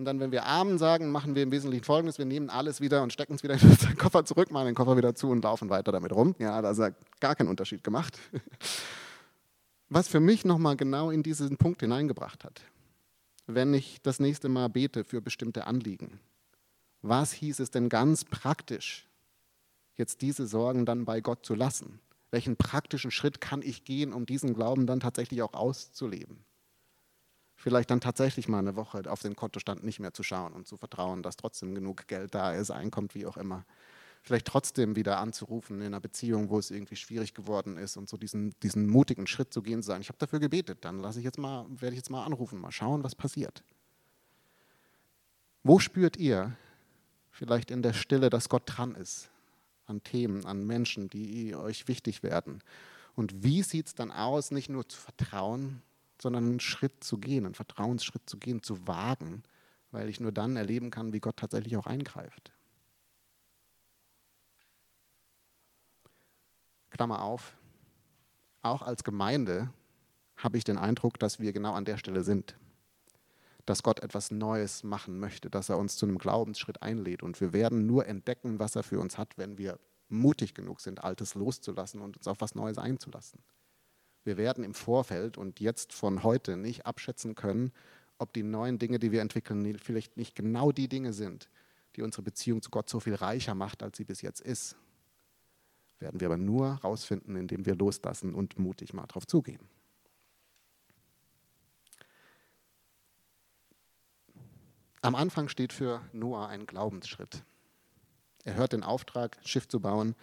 und 0.00 0.06
dann, 0.06 0.18
wenn 0.18 0.32
wir 0.32 0.46
Amen 0.46 0.78
sagen, 0.78 1.10
machen 1.10 1.34
wir 1.34 1.42
im 1.42 1.50
Wesentlichen 1.50 1.84
Folgendes: 1.84 2.16
Wir 2.16 2.24
nehmen 2.24 2.48
alles 2.48 2.80
wieder 2.80 3.02
und 3.02 3.12
stecken 3.12 3.34
es 3.34 3.42
wieder 3.42 3.60
in 3.60 3.68
unseren 3.68 3.98
Koffer 3.98 4.24
zurück, 4.24 4.50
machen 4.50 4.64
den 4.64 4.74
Koffer 4.74 4.96
wieder 4.96 5.14
zu 5.14 5.28
und 5.28 5.44
laufen 5.44 5.68
weiter 5.68 5.92
damit 5.92 6.12
rum. 6.12 6.34
Ja, 6.38 6.62
da 6.62 6.74
hat 6.74 6.94
gar 7.20 7.34
keinen 7.36 7.48
Unterschied 7.48 7.84
gemacht. 7.84 8.18
Was 9.90 10.08
für 10.08 10.20
mich 10.20 10.46
nochmal 10.46 10.76
genau 10.76 11.10
in 11.10 11.22
diesen 11.22 11.58
Punkt 11.58 11.80
hineingebracht 11.80 12.44
hat, 12.44 12.62
wenn 13.46 13.74
ich 13.74 14.00
das 14.02 14.20
nächste 14.20 14.48
Mal 14.48 14.68
bete 14.68 15.04
für 15.04 15.20
bestimmte 15.20 15.66
Anliegen. 15.66 16.20
Was 17.02 17.32
hieß 17.32 17.60
es 17.60 17.70
denn 17.70 17.90
ganz 17.90 18.24
praktisch, 18.24 19.09
jetzt 20.00 20.22
diese 20.22 20.46
Sorgen 20.46 20.84
dann 20.84 21.04
bei 21.04 21.20
Gott 21.20 21.46
zu 21.46 21.54
lassen? 21.54 22.00
Welchen 22.32 22.56
praktischen 22.56 23.12
Schritt 23.12 23.40
kann 23.40 23.62
ich 23.62 23.84
gehen, 23.84 24.12
um 24.12 24.26
diesen 24.26 24.54
Glauben 24.54 24.86
dann 24.86 24.98
tatsächlich 24.98 25.42
auch 25.42 25.54
auszuleben? 25.54 26.44
vielleicht 27.60 27.90
dann 27.90 28.00
tatsächlich 28.00 28.48
mal 28.48 28.58
eine 28.58 28.74
Woche 28.74 29.02
auf 29.06 29.20
den 29.20 29.36
Kontostand 29.36 29.84
nicht 29.84 30.00
mehr 30.00 30.14
zu 30.14 30.22
schauen 30.22 30.52
und 30.54 30.66
zu 30.66 30.76
vertrauen, 30.76 31.22
dass 31.22 31.36
trotzdem 31.36 31.74
genug 31.74 32.08
Geld 32.08 32.34
da 32.34 32.54
ist, 32.54 32.70
einkommt, 32.70 33.14
wie 33.14 33.26
auch 33.26 33.36
immer. 33.36 33.64
Vielleicht 34.22 34.46
trotzdem 34.46 34.96
wieder 34.96 35.18
anzurufen 35.18 35.80
in 35.80 35.88
einer 35.88 36.00
Beziehung, 36.00 36.50
wo 36.50 36.58
es 36.58 36.70
irgendwie 36.70 36.96
schwierig 36.96 37.32
geworden 37.34 37.76
ist 37.76 37.96
und 37.96 38.08
so 38.08 38.16
diesen, 38.16 38.54
diesen 38.62 38.88
mutigen 38.88 39.26
Schritt 39.26 39.52
zu 39.52 39.62
gehen, 39.62 39.82
zu 39.82 39.88
sagen, 39.88 40.02
ich 40.02 40.08
habe 40.08 40.18
dafür 40.18 40.40
gebetet, 40.40 40.84
dann 40.84 40.98
lasse 40.98 41.20
ich 41.20 41.24
jetzt 41.24 41.38
mal, 41.38 41.66
werde 41.68 41.94
ich 41.94 42.00
jetzt 42.00 42.10
mal 42.10 42.24
anrufen, 42.24 42.60
mal 42.60 42.72
schauen, 42.72 43.04
was 43.04 43.14
passiert. 43.14 43.62
Wo 45.62 45.78
spürt 45.78 46.16
ihr 46.16 46.56
vielleicht 47.30 47.70
in 47.70 47.82
der 47.82 47.92
Stille, 47.92 48.30
dass 48.30 48.48
Gott 48.48 48.62
dran 48.66 48.94
ist 48.94 49.29
an 49.90 50.02
Themen, 50.02 50.46
an 50.46 50.66
Menschen, 50.66 51.10
die 51.10 51.54
euch 51.54 51.88
wichtig 51.88 52.22
werden? 52.22 52.62
Und 53.14 53.42
wie 53.42 53.62
sieht 53.62 53.88
es 53.88 53.94
dann 53.94 54.10
aus, 54.10 54.50
nicht 54.50 54.70
nur 54.70 54.88
zu 54.88 54.98
vertrauen, 54.98 55.82
sondern 56.22 56.44
einen 56.44 56.60
Schritt 56.60 57.04
zu 57.04 57.18
gehen, 57.18 57.44
einen 57.44 57.54
Vertrauensschritt 57.54 58.28
zu 58.28 58.38
gehen, 58.38 58.62
zu 58.62 58.86
wagen, 58.86 59.42
weil 59.90 60.08
ich 60.08 60.20
nur 60.20 60.32
dann 60.32 60.56
erleben 60.56 60.90
kann, 60.90 61.12
wie 61.12 61.20
Gott 61.20 61.36
tatsächlich 61.36 61.76
auch 61.76 61.86
eingreift. 61.86 62.52
Klammer 66.90 67.22
auf, 67.22 67.56
auch 68.62 68.82
als 68.82 69.04
Gemeinde 69.04 69.72
habe 70.36 70.58
ich 70.58 70.64
den 70.64 70.78
Eindruck, 70.78 71.18
dass 71.18 71.40
wir 71.40 71.52
genau 71.52 71.74
an 71.74 71.84
der 71.84 71.96
Stelle 71.96 72.22
sind. 72.22 72.56
Dass 73.70 73.84
Gott 73.84 74.00
etwas 74.00 74.32
Neues 74.32 74.82
machen 74.82 75.20
möchte, 75.20 75.48
dass 75.48 75.68
er 75.68 75.78
uns 75.78 75.94
zu 75.94 76.04
einem 76.04 76.18
Glaubensschritt 76.18 76.82
einlädt. 76.82 77.22
Und 77.22 77.40
wir 77.40 77.52
werden 77.52 77.86
nur 77.86 78.04
entdecken, 78.04 78.58
was 78.58 78.74
er 78.74 78.82
für 78.82 78.98
uns 78.98 79.16
hat, 79.16 79.38
wenn 79.38 79.58
wir 79.58 79.78
mutig 80.08 80.54
genug 80.54 80.80
sind, 80.80 81.04
Altes 81.04 81.36
loszulassen 81.36 82.00
und 82.00 82.16
uns 82.16 82.26
auf 82.26 82.40
was 82.40 82.56
Neues 82.56 82.78
einzulassen. 82.78 83.38
Wir 84.24 84.36
werden 84.36 84.64
im 84.64 84.74
Vorfeld 84.74 85.38
und 85.38 85.60
jetzt 85.60 85.92
von 85.92 86.24
heute 86.24 86.56
nicht 86.56 86.84
abschätzen 86.84 87.36
können, 87.36 87.70
ob 88.18 88.32
die 88.32 88.42
neuen 88.42 88.80
Dinge, 88.80 88.98
die 88.98 89.12
wir 89.12 89.20
entwickeln, 89.20 89.78
vielleicht 89.78 90.16
nicht 90.16 90.34
genau 90.34 90.72
die 90.72 90.88
Dinge 90.88 91.12
sind, 91.12 91.48
die 91.94 92.02
unsere 92.02 92.22
Beziehung 92.22 92.62
zu 92.62 92.70
Gott 92.70 92.88
so 92.88 92.98
viel 92.98 93.14
reicher 93.14 93.54
macht, 93.54 93.84
als 93.84 93.98
sie 93.98 94.04
bis 94.04 94.20
jetzt 94.20 94.40
ist. 94.40 94.74
Werden 96.00 96.18
wir 96.18 96.26
aber 96.26 96.38
nur 96.38 96.70
rausfinden, 96.82 97.36
indem 97.36 97.64
wir 97.66 97.76
loslassen 97.76 98.34
und 98.34 98.58
mutig 98.58 98.94
mal 98.94 99.06
drauf 99.06 99.28
zugehen. 99.28 99.60
Am 105.02 105.14
Anfang 105.14 105.48
steht 105.48 105.72
für 105.72 106.02
Noah 106.12 106.48
ein 106.48 106.66
Glaubensschritt. 106.66 107.42
Er 108.44 108.54
hört 108.54 108.72
den 108.72 108.82
Auftrag, 108.82 109.38
Schiff 109.44 109.66
zu 109.66 109.80
bauen 109.80 110.14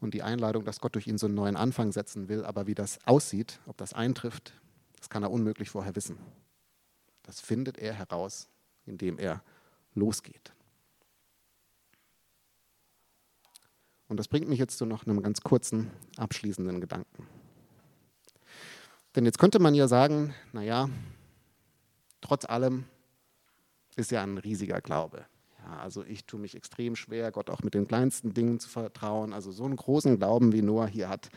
und 0.00 0.14
die 0.14 0.22
Einladung, 0.22 0.64
dass 0.64 0.80
Gott 0.80 0.94
durch 0.94 1.06
ihn 1.06 1.18
so 1.18 1.26
einen 1.26 1.34
neuen 1.34 1.56
Anfang 1.56 1.92
setzen 1.92 2.28
will. 2.28 2.44
Aber 2.44 2.66
wie 2.66 2.74
das 2.74 2.98
aussieht, 3.06 3.60
ob 3.66 3.76
das 3.76 3.92
eintrifft, 3.92 4.54
das 4.98 5.10
kann 5.10 5.22
er 5.22 5.30
unmöglich 5.30 5.70
vorher 5.70 5.94
wissen. 5.96 6.18
Das 7.22 7.40
findet 7.40 7.78
er 7.78 7.92
heraus, 7.92 8.48
indem 8.86 9.18
er 9.18 9.42
losgeht. 9.94 10.52
Und 14.08 14.18
das 14.18 14.28
bringt 14.28 14.48
mich 14.48 14.58
jetzt 14.58 14.78
zu 14.78 14.86
noch 14.86 15.06
einem 15.06 15.22
ganz 15.22 15.40
kurzen 15.40 15.90
abschließenden 16.16 16.80
Gedanken. 16.80 17.26
Denn 19.14 19.24
jetzt 19.24 19.38
könnte 19.38 19.58
man 19.58 19.74
ja 19.74 19.88
sagen, 19.88 20.34
naja, 20.52 20.88
trotz 22.20 22.44
allem 22.44 22.84
ist 23.96 24.10
ja 24.10 24.22
ein 24.22 24.38
riesiger 24.38 24.80
Glaube. 24.80 25.26
Ja, 25.64 25.78
also 25.78 26.04
ich 26.04 26.24
tue 26.26 26.38
mich 26.38 26.54
extrem 26.54 26.94
schwer, 26.94 27.32
Gott 27.32 27.50
auch 27.50 27.62
mit 27.62 27.74
den 27.74 27.88
kleinsten 27.88 28.34
Dingen 28.34 28.60
zu 28.60 28.68
vertrauen. 28.68 29.32
Also 29.32 29.50
so 29.50 29.64
einen 29.64 29.76
großen 29.76 30.18
Glauben, 30.18 30.52
wie 30.52 30.62
Noah 30.62 30.86
hier 30.86 31.08
hat, 31.08 31.30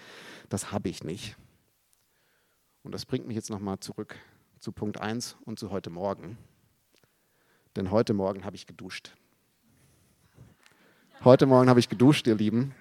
das 0.50 0.72
habe 0.72 0.90
ich 0.90 1.04
nicht. 1.04 1.36
Und 2.84 2.94
das 2.94 3.06
bringt 3.06 3.28
mich 3.28 3.36
jetzt 3.36 3.50
nochmal 3.50 3.80
zurück 3.80 4.16
zu 4.60 4.72
Punkt 4.72 5.00
1 5.00 5.38
und 5.46 5.58
zu 5.58 5.72
heute 5.72 5.90
Morgen. 5.90 6.38
Denn 7.76 7.92
heute 7.92 8.14
Morgen 8.14 8.46
habe 8.46 8.56
ich 8.56 8.68
geduscht. 8.68 9.16
Heute 11.24 11.46
Morgen 11.46 11.70
habe 11.70 11.80
ich 11.80 11.90
geduscht, 11.90 12.28
ihr 12.28 12.36
Lieben. 12.36 12.74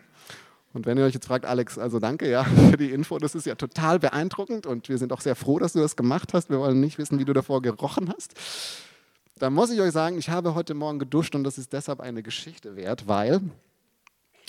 Und 0.72 0.86
wenn 0.86 0.98
ihr 0.98 1.04
euch 1.04 1.14
jetzt 1.14 1.26
fragt, 1.26 1.44
Alex, 1.44 1.78
also 1.78 1.98
danke 1.98 2.28
ja 2.28 2.44
für 2.70 2.76
die 2.76 2.90
Info, 2.90 3.18
das 3.18 3.34
ist 3.34 3.46
ja 3.46 3.54
total 3.54 3.98
beeindruckend 3.98 4.66
und 4.66 4.88
wir 4.88 4.98
sind 4.98 5.12
auch 5.12 5.20
sehr 5.20 5.34
froh, 5.34 5.58
dass 5.58 5.72
du 5.72 5.80
das 5.80 5.96
gemacht 5.96 6.34
hast. 6.34 6.50
Wir 6.50 6.58
wollen 6.58 6.80
nicht 6.80 6.98
wissen, 6.98 7.18
wie 7.18 7.24
du 7.24 7.32
davor 7.32 7.62
gerochen 7.62 8.12
hast. 8.14 8.34
Da 9.38 9.50
muss 9.50 9.70
ich 9.70 9.80
euch 9.80 9.92
sagen, 9.92 10.18
ich 10.18 10.30
habe 10.30 10.54
heute 10.54 10.74
Morgen 10.74 10.98
geduscht 10.98 11.34
und 11.34 11.44
das 11.44 11.58
ist 11.58 11.72
deshalb 11.72 12.00
eine 12.00 12.22
Geschichte 12.22 12.74
wert, 12.76 13.06
weil 13.06 13.40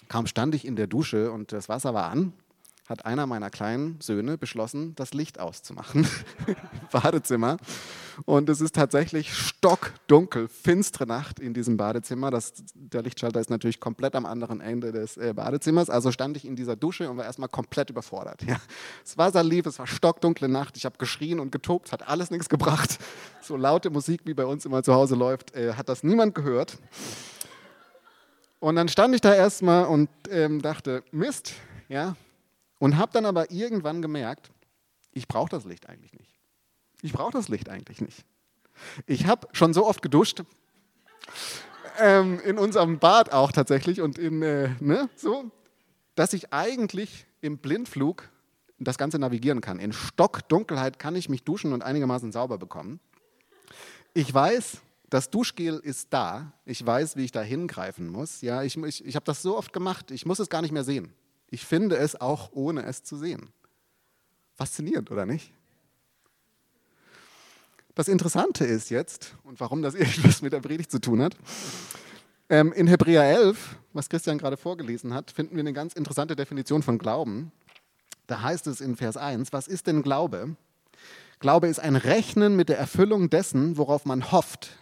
kaum 0.07 0.25
stand 0.25 0.55
ich 0.55 0.65
in 0.65 0.75
der 0.75 0.87
Dusche 0.87 1.31
und 1.31 1.51
das 1.51 1.69
Wasser 1.69 1.93
war 1.93 2.09
an 2.09 2.33
hat 2.89 3.05
einer 3.05 3.27
meiner 3.27 3.51
kleinen 3.51 4.01
Söhne 4.01 4.37
beschlossen, 4.39 4.95
das 4.95 5.13
Licht 5.13 5.39
auszumachen 5.39 6.07
Badezimmer. 6.91 7.57
Und 8.25 8.49
es 8.49 8.59
ist 8.59 8.75
tatsächlich 8.75 9.33
stockdunkel, 9.33 10.47
finstere 10.47 11.07
Nacht 11.07 11.39
in 11.39 11.53
diesem 11.53 11.77
Badezimmer. 11.77 12.31
Das, 12.31 12.53
der 12.73 13.01
Lichtschalter 13.01 13.39
ist 13.39 13.49
natürlich 13.49 13.79
komplett 13.79 14.15
am 14.15 14.25
anderen 14.25 14.59
Ende 14.61 14.91
des 14.91 15.17
äh, 15.17 15.33
Badezimmers. 15.33 15.89
Also 15.89 16.11
stand 16.11 16.35
ich 16.35 16.45
in 16.45 16.55
dieser 16.55 16.75
Dusche 16.75 17.09
und 17.09 17.17
war 17.17 17.25
erstmal 17.25 17.49
komplett 17.49 17.89
überfordert. 17.89 18.43
Ja. 18.43 18.57
Das 19.03 19.17
Wasser 19.17 19.43
lief, 19.43 19.65
es 19.65 19.79
war 19.79 19.87
stockdunkle 19.87 20.49
Nacht. 20.49 20.75
Ich 20.77 20.85
habe 20.85 20.97
geschrien 20.97 21.39
und 21.39 21.51
getobt, 21.51 21.91
hat 21.91 22.07
alles 22.07 22.31
nichts 22.31 22.49
gebracht. 22.49 22.99
So 23.41 23.55
laute 23.55 23.89
Musik, 23.89 24.21
wie 24.25 24.33
bei 24.33 24.45
uns 24.45 24.65
immer 24.65 24.83
zu 24.83 24.93
Hause 24.93 25.15
läuft, 25.15 25.55
äh, 25.55 25.73
hat 25.73 25.87
das 25.89 26.03
niemand 26.03 26.35
gehört. 26.35 26.77
Und 28.59 28.75
dann 28.75 28.89
stand 28.89 29.15
ich 29.15 29.21
da 29.21 29.33
erstmal 29.33 29.85
und 29.85 30.09
ähm, 30.29 30.61
dachte, 30.61 31.03
Mist, 31.11 31.53
ja, 31.87 32.15
und 32.79 32.97
habe 32.97 33.11
dann 33.13 33.25
aber 33.25 33.51
irgendwann 33.51 34.01
gemerkt, 34.01 34.51
ich 35.13 35.27
brauche 35.27 35.49
das 35.49 35.65
Licht 35.65 35.87
eigentlich 35.87 36.13
nicht. 36.13 36.38
Ich 37.01 37.13
brauche 37.13 37.31
das 37.31 37.47
Licht 37.47 37.69
eigentlich 37.69 38.01
nicht. 38.01 38.25
Ich 39.05 39.25
habe 39.25 39.47
schon 39.51 39.73
so 39.73 39.85
oft 39.85 40.01
geduscht, 40.01 40.43
ähm, 41.99 42.39
in 42.45 42.57
unserem 42.57 42.99
Bad 42.99 43.31
auch 43.31 43.51
tatsächlich 43.51 44.01
und 44.01 44.17
in, 44.17 44.41
äh, 44.41 44.69
ne, 44.79 45.09
so, 45.15 45.51
dass 46.15 46.33
ich 46.33 46.53
eigentlich 46.53 47.25
im 47.41 47.57
Blindflug 47.57 48.29
das 48.79 48.97
Ganze 48.97 49.19
navigieren 49.19 49.61
kann. 49.61 49.79
In 49.79 49.91
Stockdunkelheit 49.91 50.99
kann 50.99 51.15
ich 51.15 51.29
mich 51.29 51.43
duschen 51.43 51.73
und 51.73 51.83
einigermaßen 51.83 52.31
sauber 52.31 52.57
bekommen. 52.57 52.99
Ich 54.13 54.33
weiß, 54.33 54.81
das 55.09 55.29
Duschgel 55.29 55.79
ist 55.79 56.13
da. 56.13 56.53
Ich 56.65 56.85
weiß, 56.85 57.15
wie 57.15 57.25
ich 57.25 57.31
da 57.31 57.41
hingreifen 57.41 58.07
muss. 58.07 58.41
Ja, 58.41 58.63
ich, 58.63 58.77
ich, 58.77 59.05
ich 59.05 59.15
habe 59.15 59.25
das 59.25 59.41
so 59.41 59.57
oft 59.57 59.73
gemacht, 59.73 60.11
ich 60.11 60.25
muss 60.25 60.39
es 60.39 60.49
gar 60.49 60.61
nicht 60.61 60.71
mehr 60.71 60.83
sehen. 60.83 61.13
Ich 61.49 61.65
finde 61.65 61.97
es 61.97 62.19
auch 62.19 62.51
ohne 62.53 62.83
es 62.83 63.03
zu 63.03 63.17
sehen. 63.17 63.49
Faszinierend, 64.55 65.11
oder 65.11 65.25
nicht? 65.25 65.53
Das 67.99 68.07
Interessante 68.07 68.63
ist 68.63 68.91
jetzt, 68.91 69.35
und 69.43 69.59
warum 69.59 69.81
das 69.81 69.93
irgendwas 69.93 70.41
mit 70.41 70.53
der 70.53 70.61
Predigt 70.61 70.89
zu 70.89 70.99
tun 70.99 71.21
hat, 71.21 71.35
ähm, 72.47 72.71
in 72.71 72.87
Hebräer 72.87 73.23
11, 73.23 73.75
was 73.91 74.07
Christian 74.07 74.37
gerade 74.37 74.55
vorgelesen 74.55 75.13
hat, 75.13 75.31
finden 75.31 75.57
wir 75.57 75.59
eine 75.59 75.73
ganz 75.73 75.95
interessante 75.95 76.37
Definition 76.37 76.81
von 76.81 76.97
Glauben. 76.97 77.51
Da 78.25 78.41
heißt 78.41 78.67
es 78.67 78.79
in 78.79 78.95
Vers 78.95 79.17
1, 79.17 79.51
was 79.51 79.67
ist 79.67 79.85
denn 79.87 80.01
Glaube? 80.01 80.55
Glaube 81.39 81.67
ist 81.67 81.81
ein 81.81 81.97
Rechnen 81.97 82.55
mit 82.55 82.69
der 82.69 82.77
Erfüllung 82.77 83.29
dessen, 83.29 83.75
worauf 83.75 84.05
man 84.05 84.31
hofft 84.31 84.77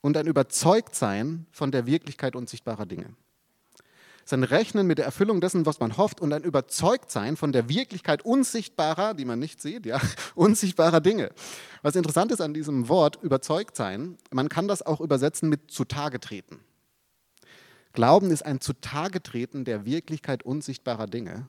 und 0.00 0.16
ein 0.16 0.28
Überzeugtsein 0.28 1.46
von 1.50 1.72
der 1.72 1.86
Wirklichkeit 1.86 2.36
unsichtbarer 2.36 2.86
Dinge 2.86 3.16
sein 4.30 4.44
Rechnen 4.44 4.86
mit 4.86 4.98
der 4.98 5.04
Erfüllung 5.04 5.40
dessen, 5.40 5.66
was 5.66 5.80
man 5.80 5.96
hofft 5.96 6.20
und 6.20 6.32
ein 6.32 6.42
Überzeugtsein 6.42 7.36
von 7.36 7.52
der 7.52 7.68
Wirklichkeit 7.68 8.24
unsichtbarer, 8.24 9.14
die 9.14 9.24
man 9.24 9.38
nicht 9.38 9.60
sieht, 9.60 9.86
ja, 9.86 10.00
unsichtbarer 10.34 11.00
Dinge. 11.00 11.30
Was 11.82 11.96
interessant 11.96 12.32
ist 12.32 12.40
an 12.40 12.54
diesem 12.54 12.88
Wort 12.88 13.18
überzeugt 13.22 13.76
sein, 13.76 14.16
man 14.30 14.48
kann 14.48 14.68
das 14.68 14.82
auch 14.82 15.00
übersetzen 15.00 15.48
mit 15.48 15.70
zutage 15.70 16.20
treten. 16.20 16.60
Glauben 17.92 18.30
ist 18.30 18.46
ein 18.46 18.60
zutage 18.60 19.22
treten 19.22 19.64
der 19.64 19.84
Wirklichkeit 19.84 20.42
unsichtbarer 20.44 21.06
Dinge. 21.06 21.48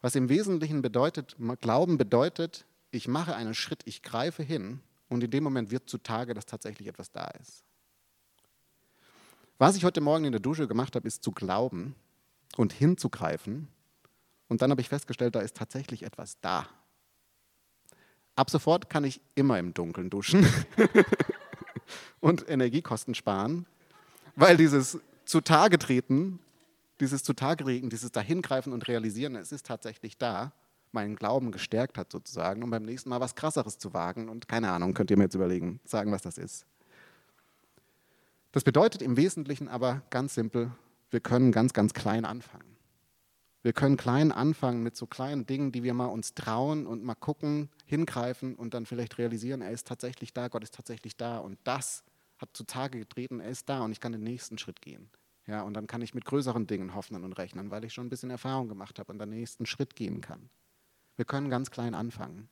Was 0.00 0.14
im 0.14 0.28
Wesentlichen 0.28 0.80
bedeutet, 0.80 1.36
Glauben 1.60 1.98
bedeutet, 1.98 2.66
ich 2.90 3.08
mache 3.08 3.34
einen 3.34 3.54
Schritt, 3.54 3.82
ich 3.84 4.02
greife 4.02 4.42
hin 4.42 4.80
und 5.08 5.24
in 5.24 5.30
dem 5.30 5.42
Moment 5.44 5.70
wird 5.70 5.90
zutage, 5.90 6.34
dass 6.34 6.46
tatsächlich 6.46 6.88
etwas 6.88 7.10
da 7.10 7.26
ist. 7.40 7.67
Was 9.60 9.74
ich 9.74 9.84
heute 9.84 10.00
Morgen 10.00 10.24
in 10.24 10.30
der 10.30 10.40
Dusche 10.40 10.68
gemacht 10.68 10.94
habe, 10.94 11.08
ist 11.08 11.24
zu 11.24 11.32
glauben 11.32 11.96
und 12.56 12.72
hinzugreifen. 12.72 13.66
Und 14.46 14.62
dann 14.62 14.70
habe 14.70 14.80
ich 14.80 14.88
festgestellt, 14.88 15.34
da 15.34 15.40
ist 15.40 15.56
tatsächlich 15.56 16.04
etwas 16.04 16.38
da. 16.40 16.68
Ab 18.36 18.50
sofort 18.50 18.88
kann 18.88 19.02
ich 19.02 19.20
immer 19.34 19.58
im 19.58 19.74
Dunkeln 19.74 20.10
duschen 20.10 20.46
und 22.20 22.48
Energiekosten 22.48 23.16
sparen, 23.16 23.66
weil 24.36 24.56
dieses 24.56 25.00
zutage 25.24 25.80
treten, 25.80 26.38
dieses 27.00 27.24
zutage 27.24 27.66
regen, 27.66 27.90
dieses 27.90 28.12
dahingreifen 28.12 28.72
und 28.72 28.86
realisieren, 28.86 29.34
es 29.34 29.50
ist 29.50 29.66
tatsächlich 29.66 30.18
da, 30.18 30.52
meinen 30.92 31.16
Glauben 31.16 31.50
gestärkt 31.50 31.98
hat 31.98 32.12
sozusagen, 32.12 32.62
um 32.62 32.70
beim 32.70 32.84
nächsten 32.84 33.10
Mal 33.10 33.20
was 33.20 33.34
Krasseres 33.34 33.76
zu 33.76 33.92
wagen. 33.92 34.28
Und 34.28 34.46
keine 34.46 34.70
Ahnung, 34.70 34.94
könnt 34.94 35.10
ihr 35.10 35.16
mir 35.16 35.24
jetzt 35.24 35.34
überlegen, 35.34 35.80
sagen, 35.84 36.12
was 36.12 36.22
das 36.22 36.38
ist. 36.38 36.64
Das 38.52 38.64
bedeutet 38.64 39.02
im 39.02 39.16
Wesentlichen 39.16 39.68
aber 39.68 40.02
ganz 40.10 40.34
simpel, 40.34 40.70
wir 41.10 41.20
können 41.20 41.52
ganz, 41.52 41.72
ganz 41.72 41.94
klein 41.94 42.24
anfangen. 42.24 42.76
Wir 43.62 43.72
können 43.72 43.96
klein 43.96 44.30
anfangen 44.32 44.82
mit 44.82 44.96
so 44.96 45.06
kleinen 45.06 45.44
Dingen, 45.44 45.72
die 45.72 45.82
wir 45.82 45.92
mal 45.92 46.06
uns 46.06 46.34
trauen 46.34 46.86
und 46.86 47.02
mal 47.02 47.14
gucken, 47.14 47.68
hingreifen 47.86 48.54
und 48.54 48.72
dann 48.72 48.86
vielleicht 48.86 49.18
realisieren, 49.18 49.62
er 49.62 49.72
ist 49.72 49.86
tatsächlich 49.86 50.32
da, 50.32 50.48
Gott 50.48 50.62
ist 50.62 50.74
tatsächlich 50.74 51.16
da 51.16 51.38
und 51.38 51.58
das 51.64 52.04
hat 52.38 52.50
zutage 52.52 52.98
getreten, 52.98 53.40
er 53.40 53.50
ist 53.50 53.68
da 53.68 53.82
und 53.82 53.92
ich 53.92 54.00
kann 54.00 54.12
den 54.12 54.22
nächsten 54.22 54.58
Schritt 54.58 54.80
gehen. 54.80 55.10
Ja, 55.46 55.62
und 55.62 55.74
dann 55.74 55.86
kann 55.86 56.02
ich 56.02 56.14
mit 56.14 56.24
größeren 56.24 56.66
Dingen 56.66 56.94
hoffen 56.94 57.22
und 57.22 57.32
rechnen, 57.32 57.70
weil 57.70 57.84
ich 57.84 57.94
schon 57.94 58.06
ein 58.06 58.10
bisschen 58.10 58.30
Erfahrung 58.30 58.68
gemacht 58.68 58.98
habe 58.98 59.10
und 59.12 59.18
den 59.18 59.30
nächsten 59.30 59.66
Schritt 59.66 59.96
gehen 59.96 60.20
kann. 60.20 60.50
Wir 61.16 61.24
können 61.24 61.50
ganz 61.50 61.70
klein 61.70 61.94
anfangen. 61.94 62.48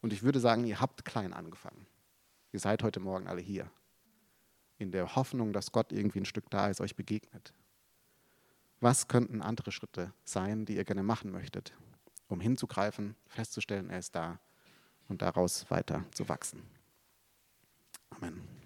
Und 0.00 0.12
ich 0.12 0.22
würde 0.22 0.40
sagen, 0.40 0.64
ihr 0.64 0.80
habt 0.80 1.04
klein 1.04 1.32
angefangen. 1.32 1.86
Ihr 2.52 2.60
seid 2.60 2.82
heute 2.82 3.00
Morgen 3.00 3.26
alle 3.26 3.40
hier. 3.40 3.70
In 4.78 4.90
der 4.90 5.14
Hoffnung, 5.14 5.52
dass 5.52 5.72
Gott 5.72 5.92
irgendwie 5.92 6.20
ein 6.20 6.24
Stück 6.24 6.50
da 6.50 6.68
ist, 6.68 6.80
euch 6.80 6.96
begegnet. 6.96 7.52
Was 8.80 9.06
könnten 9.06 9.42
andere 9.42 9.70
Schritte 9.70 10.12
sein, 10.24 10.64
die 10.64 10.76
ihr 10.76 10.84
gerne 10.84 11.04
machen 11.04 11.30
möchtet, 11.30 11.72
um 12.28 12.40
hinzugreifen, 12.40 13.14
festzustellen, 13.28 13.90
er 13.90 14.00
ist 14.00 14.14
da 14.14 14.40
und 15.08 15.22
daraus 15.22 15.70
weiter 15.70 16.04
zu 16.12 16.28
wachsen? 16.28 16.62
Amen. 18.10 18.61